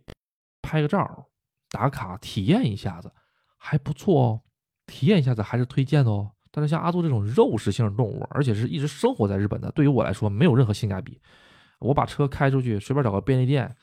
[0.60, 1.26] 拍个照、
[1.70, 3.12] 打卡、体验一下子，
[3.56, 4.40] 还不错哦，
[4.86, 6.30] 体验一下子还是推荐的哦。
[6.50, 11.18] 但是像阿杜这种肉食性动物，而且是一直生活在日本的，对于我来说没有任何性价比。
[11.82, 13.74] 我把车开出去，随便找个便利店，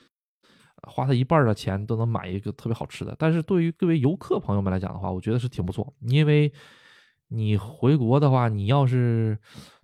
[0.84, 3.16] 花他一半的钱都能买一个特别好吃的。
[3.20, 5.94] 但是对于各位游客朋友们来讲的话，我觉得是挺不错。
[6.02, 6.52] 因为
[7.28, 9.38] 你回国的话，你要是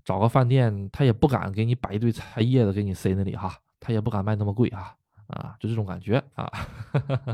[0.03, 4.95] 找个饭店，他也不敢给你摆一堆菜叶子给你塞那里哈，他也不敢卖那么贵哈
[5.27, 6.51] 啊，就这种感觉啊，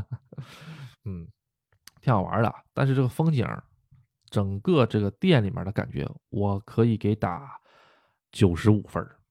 [1.04, 1.28] 嗯，
[2.00, 2.54] 挺好玩的。
[2.74, 3.46] 但是这个风景，
[4.28, 7.60] 整个这个店里面的感觉，我可以给打
[8.32, 9.21] 九十五分嗯。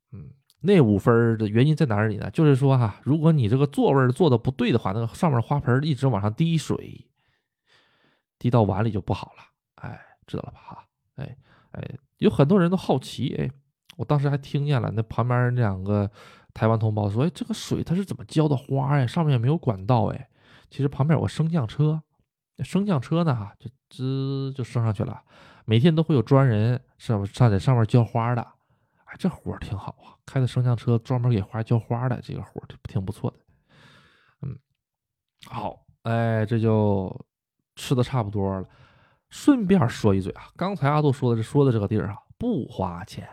[0.64, 2.30] 那五分的原因在哪里呢？
[2.32, 7.08] 就是说哈，如果你这个座位做的不对的话，那个上面花盆一直往上滴水，
[8.38, 9.44] 滴到碗里就不好了。
[9.76, 10.60] 哎，知道了吧？
[10.60, 10.86] 哈，
[11.16, 11.36] 哎
[11.72, 11.82] 哎，
[12.18, 13.50] 有很多人都好奇，哎，
[13.98, 16.10] 我当时还听见了，那旁边那两个
[16.54, 19.08] 台湾同胞说，哎，这个水它是怎么浇的花呀？
[19.08, 20.30] 上面也没有管道，哎，
[20.70, 22.04] 其实旁边有个升降车，
[22.60, 25.24] 升降车呢，哈，就吱就升上去了，
[25.66, 28.42] 每天都会有专人上上在上面浇花的。
[29.06, 33.38] 哎这活儿挺好啊，开的升降车专门给花浇花的，这个活儿挺不错的。
[34.44, 34.58] 嗯，
[35.46, 37.14] 好，哎，这就
[37.76, 38.70] 吃的差不多了。
[39.30, 43.28] 顺便说一嘴啊，刚才阿杜说的这说的这个地儿啊，不花钱。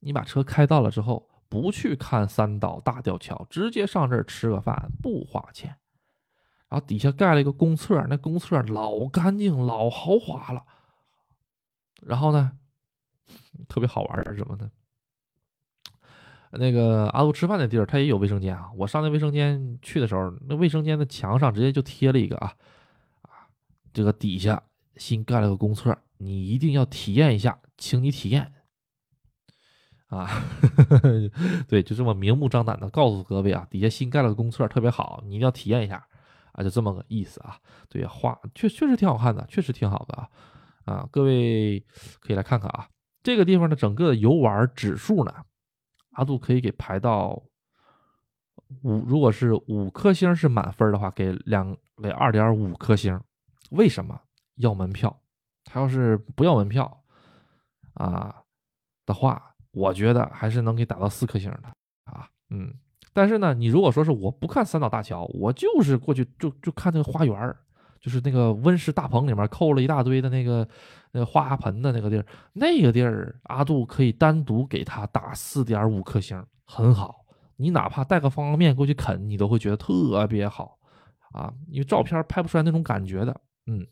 [0.00, 5.74] 你把车开到了之后，不去看三岛大吊桥，直接上这儿吃个饭，不花钱。
[6.68, 10.62] 然后底下盖了一个公厕，那公厕老干净、老豪华了。
[12.02, 12.52] 然后呢，
[13.66, 14.70] 特别好玩是什么呢？
[16.58, 18.70] 那个阿杜吃饭的地儿，他也有卫生间啊。
[18.76, 22.52] 我上那卫生间去的时候，那卫生间的墙上直接就贴了一个啊
[23.22, 23.46] 啊，
[23.92, 24.62] 这个底下
[24.96, 28.52] 新盖了个公厕，你一定要体验一下，请你体验
[30.06, 30.28] 啊。
[31.68, 36.06] 对，就这么明目张胆的告诉各位啊，底下新盖了个公厕，特别好，你一定要体验一下
[36.52, 37.58] 啊，就这么个意思啊。
[37.88, 40.28] 对，画确确实挺好看的，确实挺好的啊
[40.84, 41.84] 啊，各位
[42.20, 42.88] 可以来看看啊。
[43.22, 45.32] 这个地方的整个游玩指数呢？
[46.14, 47.42] 阿杜可以给排到
[48.82, 53.20] 五，如果是五颗星是满分的话，给两给二点五颗星。
[53.70, 54.20] 为什么
[54.56, 55.20] 要门票？
[55.64, 57.02] 他要是不要门票
[57.94, 58.42] 啊
[59.06, 61.72] 的话，我觉得还是能给打到四颗星的
[62.04, 62.28] 啊。
[62.50, 62.74] 嗯，
[63.12, 67.56] 但是呢，你如果说是我不看三岛大桥，我就是过去就就看那个花园
[68.04, 70.68] 就是那个温室大棚里面扣了一大堆的那个
[71.12, 77.24] 那个花盆的那个地儿，那个地儿阿杜可以单独给他打四点五颗星，很好。
[77.56, 80.76] 你哪怕带个方便面过去啃，你都会觉得特别好
[81.32, 83.40] 啊，因为照片拍不出来那种感觉的。
[83.68, 83.86] 嗯，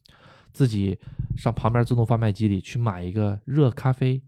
[0.52, 0.98] 自己
[1.34, 4.22] 上旁边自动贩卖机里去买一个热咖啡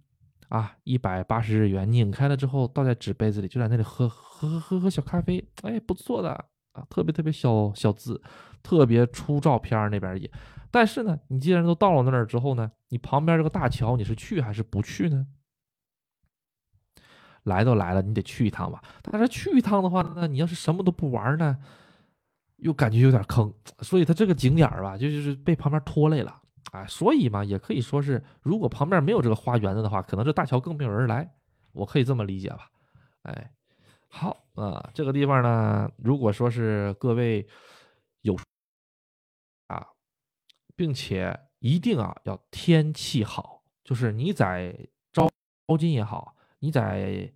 [0.48, 6.42] 啊，一百八十日元，拧开了之后倒在纸杯子里，就在那里喝喝喝喝喝小咖啡，哎，不错的
[6.74, 8.20] 啊，特别特别小小字，
[8.62, 10.30] 特别出照片那边也。
[10.70, 15.26] 但是呢，你既然都到了那儿之后呢，你旁边这个大桥你是去还是不去呢？
[17.44, 18.82] 来都来了，你得去一趟吧。
[19.02, 21.58] 但是去一趟的话，那你要是什么都不玩呢，
[22.56, 23.52] 又感觉有点坑。
[23.80, 26.40] 所以它这个景点吧，就就是被旁边拖累了。
[26.72, 31.32] 哎，所以嘛，也可以说是，如果旁边没有这个花园子的话，可能这大桥更没有人来。
[31.72, 32.70] 我可以这么理解吧？
[33.22, 33.52] 哎，
[34.08, 37.46] 好啊，这个地方呢，如果说是各位
[38.22, 38.36] 有
[39.68, 39.86] 啊，
[40.76, 45.30] 并且一定啊要天气好，就是你在招
[45.68, 46.36] 招金也好。
[46.60, 47.30] 你在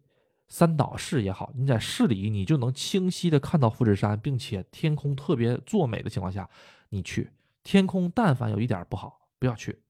[0.46, 6.48] 三岛市也好，你在市里，你就能清晰的看到富士山，并且天空特别作美的情况下，
[6.88, 7.30] 你去
[7.62, 9.82] 天空，但凡有一点不好，不要去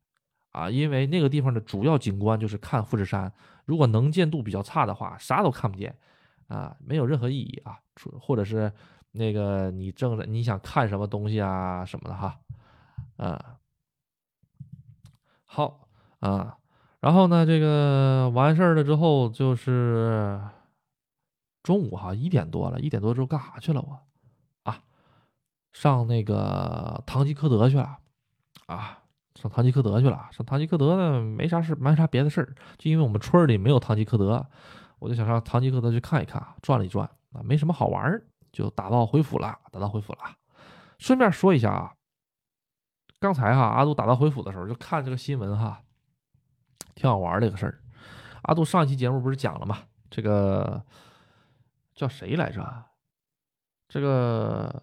[0.50, 3.32] 啊，因为那个地方的主要景观就是看富士山，
[3.64, 5.96] 如果能见度比较差的话，啥都看不见
[6.48, 7.78] 啊，没有任何意义啊，
[8.20, 8.72] 或者是
[9.12, 12.40] 那个你正你想看什么东西啊什么的哈，
[13.16, 13.56] 啊，
[15.44, 15.88] 好
[16.20, 16.56] 啊。
[17.00, 20.40] 然后呢，这个完事儿了之后就是
[21.62, 24.00] 中午哈，一点多了，一点多之后干啥去了我？
[24.64, 24.82] 啊，
[25.72, 27.98] 上那个堂吉诃德去了，
[28.66, 28.98] 啊，
[29.36, 30.28] 上堂吉诃德去了。
[30.32, 34.44] 上堂吉诃德呢，没啥事，没啥别的事儿，就因为我们村里没有堂吉诃德，
[34.98, 40.20] 我就想上堂吉诃德去看一看，转了一转啊，没什么好玩儿，就打道回府了，打道回府了。
[40.98, 41.94] 顺便说一下啊，
[43.20, 45.82] 刚才哈阿杜打道回府的时候就看这个新闻哈。
[46.94, 47.80] 挺好玩的一个事儿，
[48.42, 49.78] 阿杜上一期节目不是讲了吗？
[50.10, 50.84] 这个
[51.94, 52.84] 叫谁来着？
[53.88, 54.82] 这个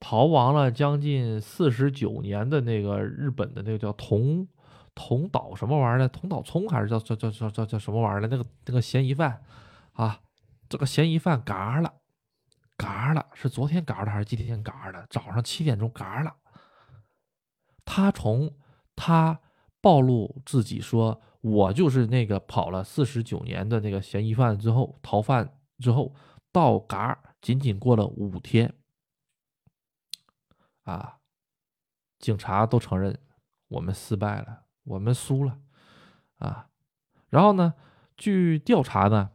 [0.00, 4.48] 逃亡了将近四十九年的那个日本的那个叫桐
[4.94, 6.08] 同岛什么玩意儿的？
[6.08, 8.28] 同岛聪还是叫叫叫叫叫叫什么玩意儿的？
[8.28, 9.42] 那个那个嫌疑犯
[9.92, 10.20] 啊，
[10.68, 11.94] 这个嫌疑犯嘎了，
[12.76, 15.06] 嘎了，是昨天嘎的还是今天嘎的？
[15.10, 16.36] 早上七点钟嘎了，
[17.84, 18.56] 他从
[18.96, 19.40] 他
[19.80, 21.20] 暴露自己说。
[21.42, 26.14] 我就是那个跑了四十九年的那个嫌疑犯之后逃犯之后
[26.52, 28.72] 到嘎仅仅过了五天，
[30.84, 31.18] 啊，
[32.20, 33.18] 警察都承认
[33.66, 35.58] 我们失败了，我们输了，
[36.38, 36.68] 啊，
[37.30, 37.74] 然后呢，
[38.16, 39.30] 据调查呢，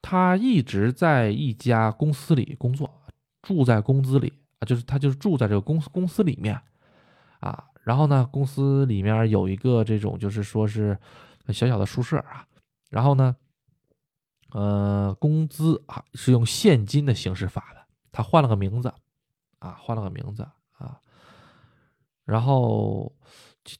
[0.00, 3.02] 他一直在一家公司里工作，
[3.42, 6.60] 住在公司里啊，就是他就是住在这个公司公司里面，
[7.40, 10.98] 啊，然后呢，公司里面有一个这种就是说是。
[11.48, 12.46] 小小的宿舍啊，
[12.88, 13.34] 然后呢，
[14.52, 17.84] 呃，工资啊是用现金的形式发的。
[18.12, 18.94] 他换了个名字，
[19.58, 20.46] 啊，换了个名字
[20.78, 21.00] 啊，
[22.24, 23.12] 然后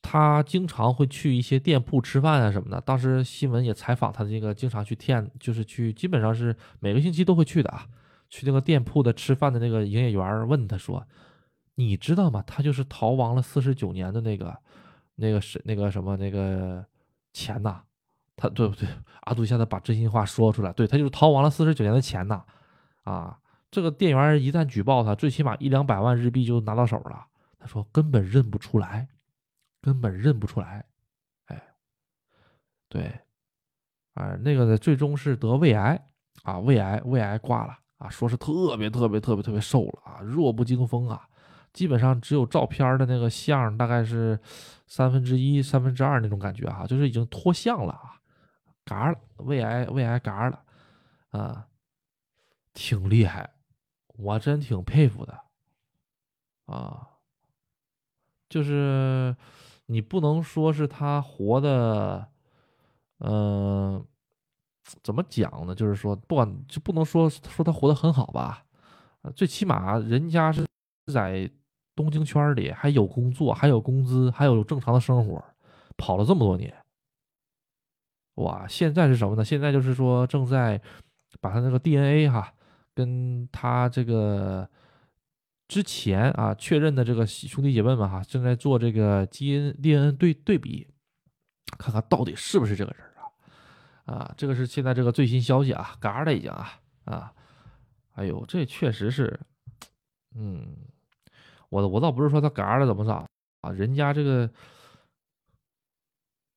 [0.01, 2.81] 他经常会去一些店铺吃饭啊什么的。
[2.81, 7.87] 当时新闻也采访他，这个经常去店，就是去，基本上是每个星期都会去的啊。
[8.29, 11.07] 去那个店铺的吃饭的那个营业员问他说
[11.77, 12.43] ：“你知道吗？
[12.47, 14.57] 他就是逃亡了四十九年的那个，
[15.17, 16.85] 那个是那个什么那个。”
[17.35, 17.81] 钱呐，
[18.37, 18.87] 他对不对？
[19.23, 22.43] 阿杜现在把真心话说出来，对他就是逃亡了四十九年的钱呐，
[23.05, 23.39] 啊，
[23.71, 27.25] 这个店员一旦举报他，最起码一两百万日币就拿到手了。
[27.59, 29.09] 他说根本认不出来，
[29.83, 30.87] 根本认不出来，
[31.47, 31.63] 哎，
[32.89, 33.21] 对，
[34.15, 36.03] 啊，那个呢，最终是得胃癌
[36.45, 41.29] 啊，胃癌，胃癌挂了啊，说是特别特别特别特别瘦了啊，弱不禁风啊。
[41.73, 44.39] 基本上只有照片的那个像，大概是
[44.87, 48.21] 三分之一、三分之二那种感觉哈，就是已经脱相了啊，
[48.85, 50.65] 嘎了，胃癌，胃癌嘎了，
[51.31, 51.67] 啊，
[52.75, 53.51] 挺厉害，
[54.09, 55.41] 我真挺佩服的，
[56.67, 57.09] 啊，
[58.51, 59.35] 就是
[59.93, 62.27] 你不能说是他活的，
[63.19, 64.05] 嗯，
[65.03, 65.75] 怎么讲呢？
[65.75, 68.65] 就是说，不管就不能说说他活得很好吧，
[69.37, 70.67] 最起码人家是
[71.13, 71.51] 在。
[71.95, 75.45] 东京圈里还有工作，还有工资，还有正常的生活，
[75.99, 76.75] 跑了这么多年，
[78.37, 78.67] 哇！
[78.67, 79.45] 现在是什么呢？
[79.45, 80.81] 现在就是说正在
[81.39, 82.51] 把他那个 DNA 哈，
[82.95, 84.67] 跟他这个
[85.73, 90.87] 之前啊确认的这个兄弟姐妹们哈，正在做这个基因 DNA 对对比，
[91.79, 93.25] 看看到底是不是这个人啊？
[94.05, 97.33] 啊，这个是现在这个最新消息啊，嘎了已经啊啊！
[98.13, 99.41] 哎呦，这确实是，
[100.35, 100.77] 嗯。
[101.71, 103.27] 我我倒不是说他嘎了怎么咋
[103.63, 104.51] 啊，人家这个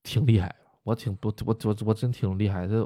[0.03, 0.53] 挺厉害，
[0.83, 2.85] 我挺不我我我真挺厉害的。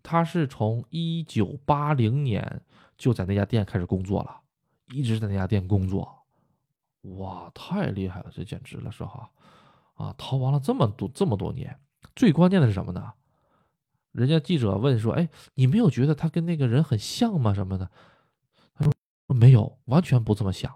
[0.00, 2.62] 他是从一九八零年
[2.96, 4.40] 就在那家店开始工作了，
[4.88, 6.24] 一直在那家店工作，
[7.02, 9.30] 哇，太厉害了，这简直了，说哈
[9.94, 11.78] 啊，逃亡了这么多这么多年，
[12.14, 13.12] 最关键的是什么呢？
[14.12, 17.54] 人家记者问说，哎，你没有觉得他跟那个人很像吗？
[17.54, 17.90] 什么的？
[18.74, 18.92] 他说
[19.34, 20.70] 没有，完全不这么想，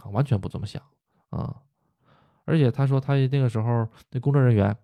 [0.00, 0.82] 啊，完全不这么想
[1.30, 1.62] 啊。
[2.44, 4.76] 而且他说他那个时候那工作人员，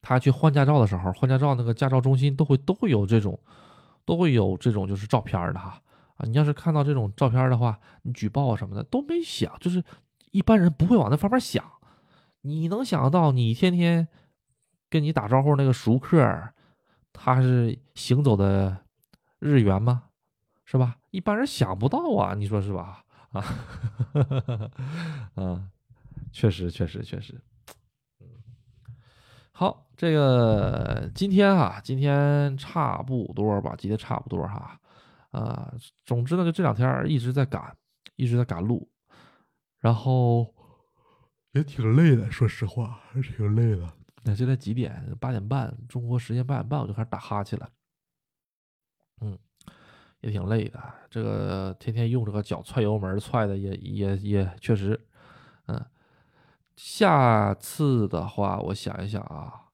[0.00, 3.38] 他去换驾照的时候，换驾照那个驾照中心都会都会有这种，
[4.04, 5.81] 都会有这种就是照片的哈
[6.26, 9.82] 你要是看到这种照片的话，你举报啊什么的都没想，就是
[10.30, 11.64] 一般人不会往那方面想。
[12.42, 14.08] 你能想到你天天
[14.90, 16.18] 跟你打招呼那个熟客，
[17.12, 18.76] 他是行走的
[19.38, 20.04] 日元吗？
[20.64, 20.96] 是吧？
[21.10, 23.04] 一般人想不到啊，你说是吧？
[23.32, 23.44] 啊，
[25.36, 25.68] 啊，
[26.32, 27.40] 确实，确实，确实。
[29.52, 34.80] 好，这个今天哈，今天差不多吧，今天差不多哈。
[36.04, 37.76] 总之呢，就这两天一直在赶，
[38.16, 38.90] 一直在赶路，
[39.78, 40.54] 然后
[41.52, 43.00] 也挺累的，说实话，
[43.36, 43.92] 挺累的。
[44.22, 45.16] 那现在几点？
[45.18, 47.70] 八点半，中国时间八点半，我就开始打哈欠了。
[49.20, 49.38] 嗯。
[50.20, 50.80] 也挺累的，
[51.10, 55.08] 这个天天用这个脚踹油门踹的也也也确实，
[55.66, 55.84] 嗯，
[56.76, 59.72] 下次的话我想一想啊，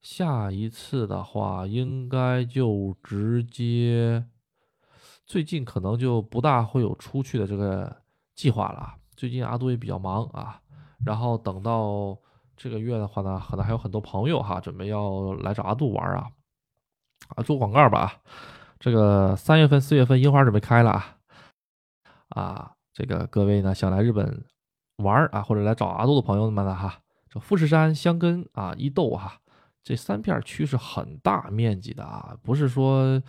[0.00, 4.28] 下一次的话应该就直接，
[5.28, 7.94] 最近可能就不大会有出去的这个
[8.34, 8.94] 计划了。
[9.14, 10.58] 最近阿杜也比较忙啊，
[11.04, 12.16] 然后等到
[12.56, 16.30] 这个月的话呢，可能还有很多朋友哈，准备要来找阿杜玩啊，
[17.36, 18.22] 啊做广告吧。
[18.80, 21.18] 这个三月份、四月份樱花准备开了啊，
[22.30, 24.46] 啊，这个各位呢想来日本
[24.96, 29.38] 玩啊，或者来找阿杜的朋友们呢哈，这富士山、香根啊、伊豆哈，
[29.88, 33.22] 这三片区是很大面积的啊，不是说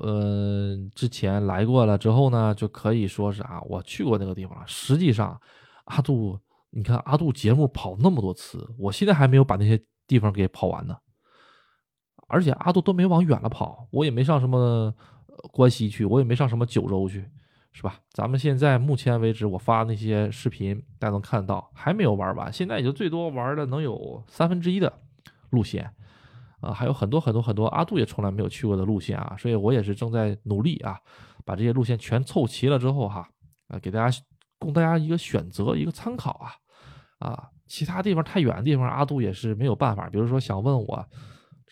[0.00, 4.56] 呃之前来过了之后呢就可以说是啊我去过那个地方。
[4.66, 5.38] 实际上，
[5.84, 10.96] 阿杜，你看阿杜节目跑那么多次，我现在还没有把那些地方给跑完呢。
[12.28, 14.90] 而且阿杜都没往远了跑，我也没上什么
[15.52, 17.28] 关西去，我也没上什么九州去，
[17.72, 18.00] 是吧？
[18.14, 24.90] 咱们现在目前为止，我发那些视频，大家能看到，还没有玩完，现在也就最多玩的能有三分之一的
[25.54, 25.90] 路线，
[26.60, 30.98] 啊，还有很多很多很多阿杜也从来没有去过的路线啊，所以我也是正在努力啊，
[31.44, 33.28] 把这些路线全凑齐了之后哈，
[33.68, 34.18] 啊，给大家
[34.58, 36.52] 供大家一个选择，一个参考啊，
[37.20, 41.08] 啊，其他地方太远的地方，阿杜也是没有办法，比如说想问我。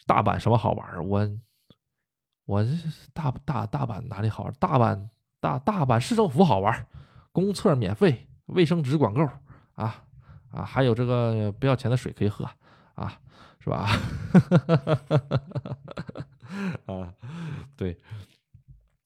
[0.05, 1.31] 大阪什么好玩我
[2.45, 2.67] 我
[3.15, 4.53] 大大大阪哪里好玩？
[4.59, 5.09] 大阪
[5.39, 6.87] 大大阪市政府好玩，
[7.31, 9.25] 公厕免费，卫生纸管够
[9.75, 10.03] 啊
[10.51, 12.45] 啊，还有这个不要钱的水可以喝
[12.95, 13.17] 啊，
[13.63, 13.89] 是吧？
[16.87, 17.15] 啊，
[17.77, 17.97] 对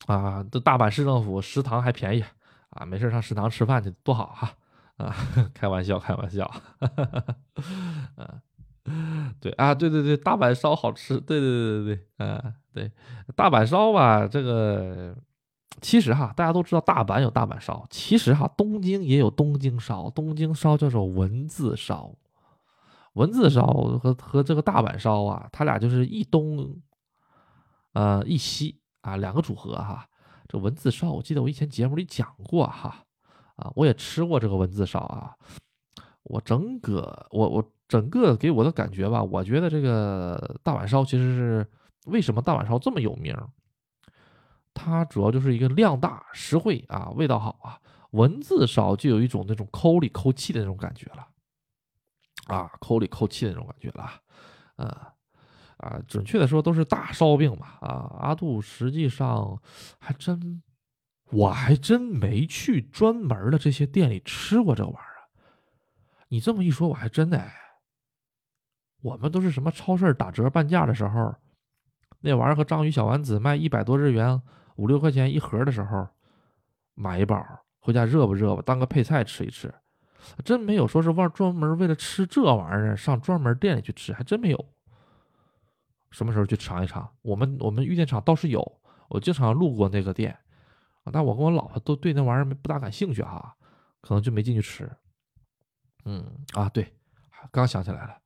[0.06, 2.24] 啊，这大阪市政府食堂还便宜
[2.70, 4.52] 啊，没事上食堂吃饭去多好哈
[4.96, 5.14] 啊，
[5.52, 6.50] 开玩笑开玩笑，
[8.16, 8.42] 啊。
[9.40, 11.18] 对啊，对对对，大阪烧好吃。
[11.20, 12.92] 对对对对对，啊，对，
[13.34, 15.12] 大阪烧吧，这个
[15.80, 22.14] 其实哈，大家都知道大阪有大阪烧，其实哈，东京也有东京烧，东京烧叫做文字烧，
[23.16, 23.66] 文字烧
[23.98, 26.80] 和和这个大阪烧啊，它俩就是一东，
[27.92, 30.06] 呃，一西啊，两个组合哈。
[30.48, 33.04] 这文字烧，我记得我以前节目里讲过哈，
[33.56, 35.34] 啊，我也吃过这个文字烧啊，
[36.22, 37.72] 我整个我我。
[37.88, 41.70] 整个给我的感觉吧，我觉得这个大阪烧其实是
[42.06, 43.32] 为什么大阪烧这么有名？
[44.74, 47.78] 它主要就是一个量大实惠啊，味道好啊。
[48.10, 51.24] 文字烧就有一种那种抠里抠气的那种感觉了，
[52.46, 54.10] 啊，抠里抠气的那种感觉了，
[54.76, 55.12] 啊
[55.78, 58.16] 啊，准确的说都是大烧饼吧啊。
[58.20, 59.60] 阿杜实际上
[59.98, 60.62] 还真，
[61.30, 65.28] 我还真没去专门的这些店里吃过这玩意儿。
[66.28, 67.44] 你这么一说，我还真的。
[69.02, 71.34] 我们都是什么超市打折半价的时候，
[72.20, 74.40] 那玩意儿和章鱼小丸子卖一百多日元，
[74.76, 76.08] 五六块钱一盒的时候，
[76.94, 77.44] 买一包
[77.78, 79.72] 回家热吧热吧，当个配菜吃一吃。
[80.44, 84.66] 真没有说是往专门为了吃这玩意儿上专门店里去吃，还真没有。
[86.10, 87.08] 什么时候去尝一尝？
[87.22, 90.38] 我们我们玉电厂倒是有，我经常路过那个店，
[91.12, 93.54] 但我跟我老婆都对那玩意儿不大感兴趣哈，
[94.00, 94.90] 可能就没进去吃。
[96.04, 96.24] 嗯
[96.54, 96.94] 啊，对，
[97.50, 98.16] 刚想起来了。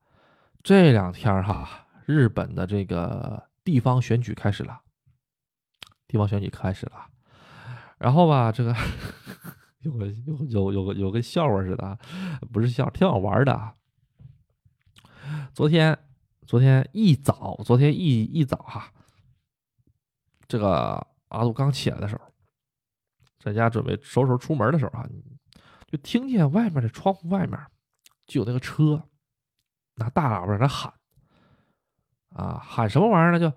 [0.62, 4.80] 这两天哈，日本的这个地方选举开始了，
[6.06, 7.06] 地方选举开始了，
[7.98, 8.76] 然后吧，这个
[9.82, 11.98] 有个有有有个有个笑话似的，
[12.52, 13.74] 不是笑，挺好玩的。
[15.54, 15.98] 昨天
[16.46, 18.92] 昨天一早，昨天一一早哈，
[20.48, 22.22] 这个阿杜刚起来的时候，
[23.38, 25.08] 在家准备收拾出门的时候啊，
[25.86, 27.58] 就听见外面的窗户外面
[28.26, 29.06] 就有那个车。
[29.96, 30.90] 拿大喇叭在那喊，
[32.30, 33.38] 啊，喊什么玩意儿呢？
[33.38, 33.50] 就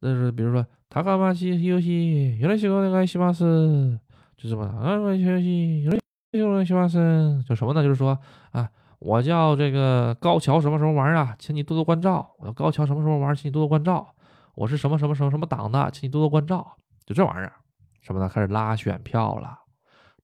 [0.00, 3.98] 就是比如说塔卡马西游戏，有的喜欢那个西马斯，
[4.38, 5.98] 就这么啊，游戏有的
[6.30, 7.82] 喜欢西马斯，就什么呢？
[7.82, 8.16] 就是说
[8.52, 8.70] 啊，
[9.00, 12.30] 我叫这个高桥什么什么玩意儿啊，请你多多关照。
[12.38, 14.14] 我叫高桥什么什么玩意儿，请你多多关照。
[14.54, 16.76] 我是什么什么什么什么党的，请你多多关照。
[17.04, 17.52] 就这玩意儿，
[18.00, 18.28] 什么呢？
[18.28, 19.58] 开始拉选票了。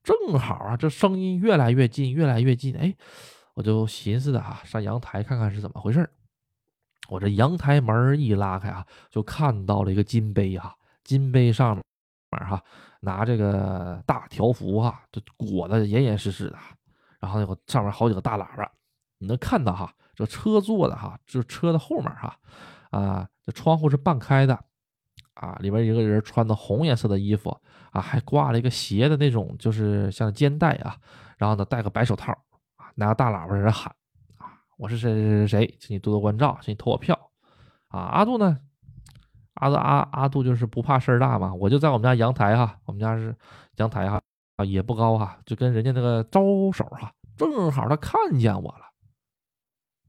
[0.05, 2.77] 正好啊，这声音越来越近，越来越近。
[2.77, 2.95] 哎，
[3.55, 6.09] 我就寻思的啊，上阳台看看是怎么回事
[7.09, 11.85] 我这阳台门一拉开啊，就看到了一个金杯啊，金杯上面
[12.31, 12.63] 哈
[13.05, 16.59] 拿这个大条幅哈，就裹得严严实实的。
[17.21, 18.71] 然后那个上面好几个大喇叭，
[19.19, 22.37] 你能看到哈，这车座的哈，就车的后面哈，
[22.91, 24.59] 啊，这窗户是半开的。
[25.35, 27.51] 啊，里边一个人穿的红颜色的衣服
[27.91, 30.97] 啊，还挂了一个斜的那种，就是像肩带啊。
[31.37, 32.33] 然后呢，戴个白手套
[32.77, 33.93] 啊，拿个大喇叭在这喊
[34.39, 37.19] 啊：“我是谁谁谁谁，请你多多关照，请你投我票。”
[37.91, 38.57] 啊，阿杜呢？
[39.55, 41.53] 阿阿阿杜就是不怕事儿大嘛。
[41.55, 43.35] 我就在我们家阳台哈，我们家是
[43.77, 44.21] 阳台哈
[44.57, 46.41] 啊，也不高哈，就跟人家那个招
[46.73, 48.85] 手哈，正好他看见我了，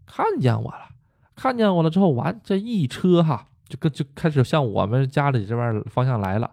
[0.06, 0.90] 看见我了，
[1.36, 3.48] 看见我了之后，完这一车哈。
[3.68, 6.52] 就跟就开始向我们家里这边方向来了，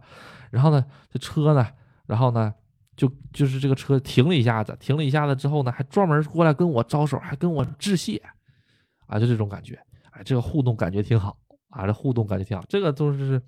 [0.50, 1.68] 然后呢，这车呢，
[2.06, 2.54] 然后呢，
[2.96, 8.16] 就就是这个车停了一下子，停了一下子之后呢，还专门过来跟我招手，还跟我致谢，
[9.06, 9.78] 啊，就这种感觉，
[10.12, 11.36] 哎，这个互动感觉挺好
[11.72, 12.62] 啊，这互动感觉挺好。
[12.68, 13.42] 这个都是，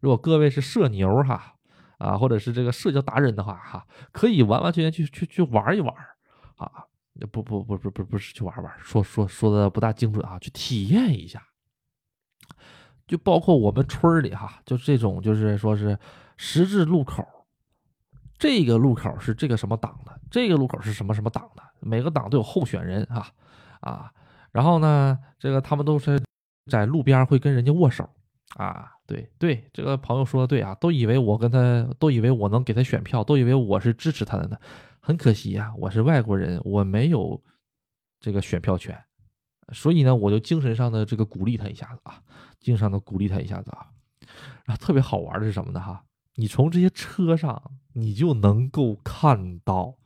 [0.00, 1.54] 如果各位是社牛哈，
[1.98, 5.92] 啊，或者是这个社交达人的话哈，可以完完全全去去去玩一玩
[6.56, 6.84] 啊，
[7.32, 11.42] 不不不不不不是去玩玩，说说说的不大精准啊，去体验一下。
[13.06, 15.98] 就包括我们村里哈，就这种，就是说是
[16.36, 17.26] 十字路口，
[18.38, 23.26] 这个路口是这个什么党的，这个路口是什么什么党的，每个党都有候选人哈
[23.80, 24.12] 啊，
[24.52, 26.22] 然后呢，这个他们都是
[26.70, 28.08] 在路边会跟人家握手
[28.56, 34.56] 啊，对对，这个朋友说的对啊，都以为我跟他，都以为我能给他选票，都以为我是支持他的呢，
[35.00, 37.42] 很可惜呀，我是外国人，我没有
[38.20, 38.98] 这个选票权。
[39.72, 42.22] 所以呢，我就精神上的这个鼓励他一下子啊，
[42.60, 43.86] 精神上的鼓励他一下子啊，
[44.64, 45.80] 然后特别好玩的是什么呢？
[45.80, 46.02] 哈，
[46.34, 47.62] 你从这些车上，
[47.92, 49.96] 你就能够看到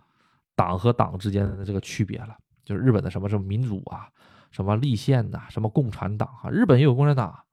[0.55, 2.37] 党和党之间的这个区别了。
[2.65, 4.09] 就是日本的什么什么民主啊，
[4.55, 7.45] 什么立宪呐，什么共产党啊，日本也有共产党。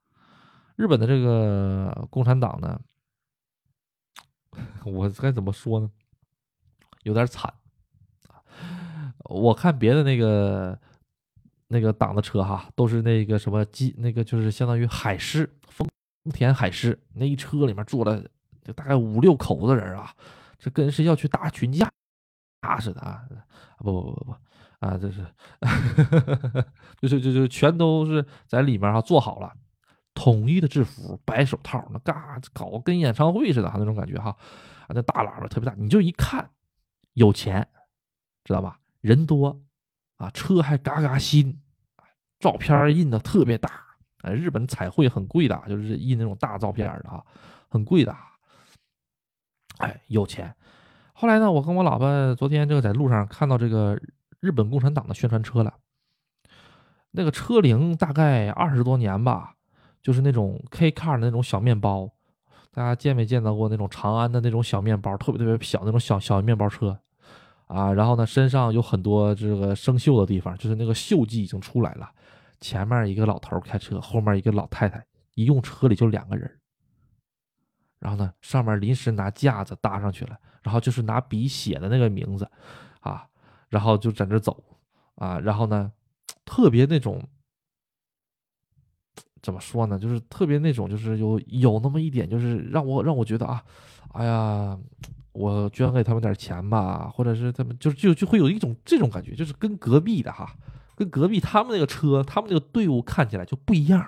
[0.76, 2.80] 日本的这个共产党呢，
[4.86, 5.90] 我该怎么说呢？
[7.02, 7.52] 有点惨！
[9.24, 10.78] 我看别的那个。
[11.68, 15.88] 那个党的车哈，都是那个什么机，那个就是相当于海狮，丰
[16.30, 18.22] 田海狮那一车里面坐了
[18.62, 20.14] 就大概五六口子人啊，
[20.58, 21.90] 这跟是要去打群架
[22.78, 23.24] 似的啊！
[23.78, 24.36] 不不不不
[24.82, 25.24] 啊，这是
[27.00, 29.52] 就是 就就全都是在里面哈做好了，
[30.12, 34.36] 统一的制服，白手套，那嘎搞跟演唱会似的哈那种感觉哈
[34.86, 36.50] 啊，那大喇叭特别大，你就一看
[37.12, 37.68] 有钱，
[38.42, 38.80] 知道吧？
[39.00, 39.62] 人多
[40.16, 41.60] 啊，车还嘎嘎新。
[42.40, 43.70] 照片印的特别大，
[44.22, 47.22] 哎，日本彩绘很贵的，就是印那种大照片的啊，
[47.68, 48.12] 很贵的。
[49.78, 50.52] 哎，有钱。
[51.12, 53.96] 后来呢，我跟我老婆昨天就在路上看到这个
[54.42, 55.72] 日本共产党的宣传车了，
[57.12, 59.54] 那个车龄大概二十多年吧，
[60.02, 62.10] 就是那种 K car 的那种小面包，
[62.72, 66.98] 大家见没见到过那种长安的那种小面包，特别特别小那种小小面包车
[67.68, 67.92] 啊？
[67.92, 72.10] 然后呢，身上有很多这个生锈的地方，就是那个锈迹已经出来了。
[72.60, 76.50] 前面一个老头开车，后面一个老太太，一用车里就两个人。
[78.00, 82.50] 然后呢，上面临时拿架子搭上去了，然后就是拿笔写的那个名字，
[82.98, 83.24] 啊，
[83.72, 84.62] 然后就在那走，
[85.14, 85.90] 啊，然后呢，
[86.44, 87.26] 特别那种，
[89.40, 93.64] 怎么说呢，就是特别那种，就是有有那么一点，就是让我让我觉得啊，
[94.12, 94.78] 哎呀，
[95.32, 100.54] 我捐给他们点钱吧，或者是他们就就就会有一种这种感觉，就是跟隔壁的哈。
[100.94, 104.06] 跟隔壁他们那个车，他们那个队伍看起来就不一样。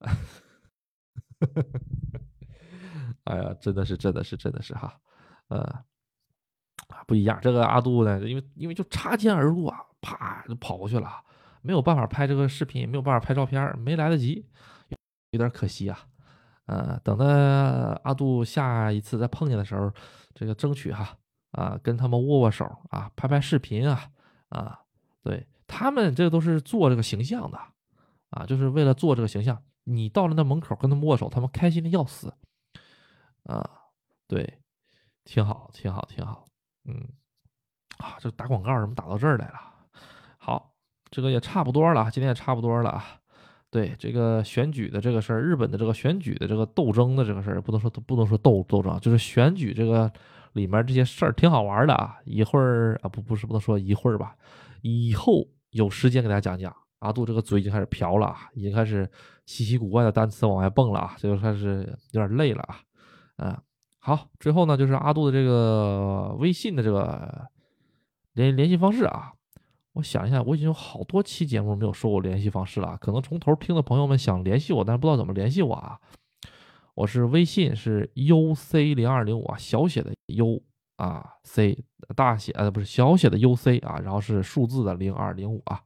[3.22, 4.98] 哎呀，真的是，真的是，真的是哈，
[5.46, 5.84] 呃，
[6.88, 7.38] 啊不一样。
[7.40, 11.10] 这个阿杜呢，因为因为就擦肩而过，啪就跑过去了，
[11.62, 14.44] 没有办法拍这个视频，也没有办法拍照片，没来得及，
[15.30, 15.98] 有点可惜啊。
[16.66, 17.24] 呃，等到
[18.04, 19.92] 阿杜下一次再碰见的时候，
[20.34, 21.16] 这个争取哈
[21.52, 24.08] 啊，跟他们握握手啊，拍拍视频啊
[24.48, 24.80] 啊，
[25.22, 25.46] 对。
[25.70, 27.58] 他们这都是做这个形象的，
[28.30, 29.62] 啊，就是为了做这个形象。
[29.84, 32.32] 你到了那门口跟他们握手，他们开心的要死，
[33.44, 33.68] 啊，
[34.26, 34.60] 对，
[35.24, 36.47] 挺好，挺好，挺好，
[36.88, 37.06] 嗯，
[37.98, 39.54] 啊，这打广告怎么打到这儿来了？
[40.38, 40.72] 好，
[41.10, 43.04] 这个也差不多了，今天也差不多了啊。
[43.70, 50.10] 对这个选举的这个事儿，日本的这个选举的这个斗争的这个事儿，不能说不能说斗斗争，就是选举这个
[50.54, 52.16] 里面这些事儿挺好玩的啊。
[52.24, 54.34] 一会儿啊，不不是不能说一会儿吧，
[54.80, 56.74] 以后有时间给大家讲讲。
[57.00, 59.08] 阿杜这个嘴已经开始瓢了啊，已经开始
[59.46, 62.80] 稀奇古怪的单词往外蹦了啊，这就开始有点累了啊。
[63.36, 63.56] 嗯，
[64.08, 67.46] 好，最后呢就是阿杜的这个微信的这个
[68.32, 69.34] 联联系方式啊。
[69.92, 75.98] 我想一下，我已经有好多期节目没有说过联系方式了，可能从头听的朋友们想联系我，但是不知道怎么联系我啊。
[76.94, 80.62] 我是微信是 u c 零二零五啊，小写的 u
[80.96, 81.84] 啊 c
[82.16, 85.82] 大写呃不是小写的 u c 啊，然后是数字的零二零五啊。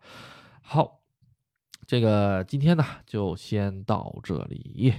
[0.61, 1.01] 好，
[1.89, 4.95] 这个今天呢就先到这里，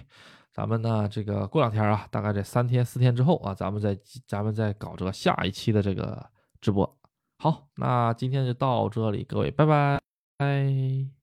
[0.54, 3.98] 咱们呢这个过两天啊，大概这三天四天之后啊，咱们再
[4.28, 6.24] 咱们再搞这个下一期的这个
[6.62, 6.98] 直播。
[7.40, 10.00] 好，那今天就到这里，各位，拜拜。
[10.38, 11.23] 拜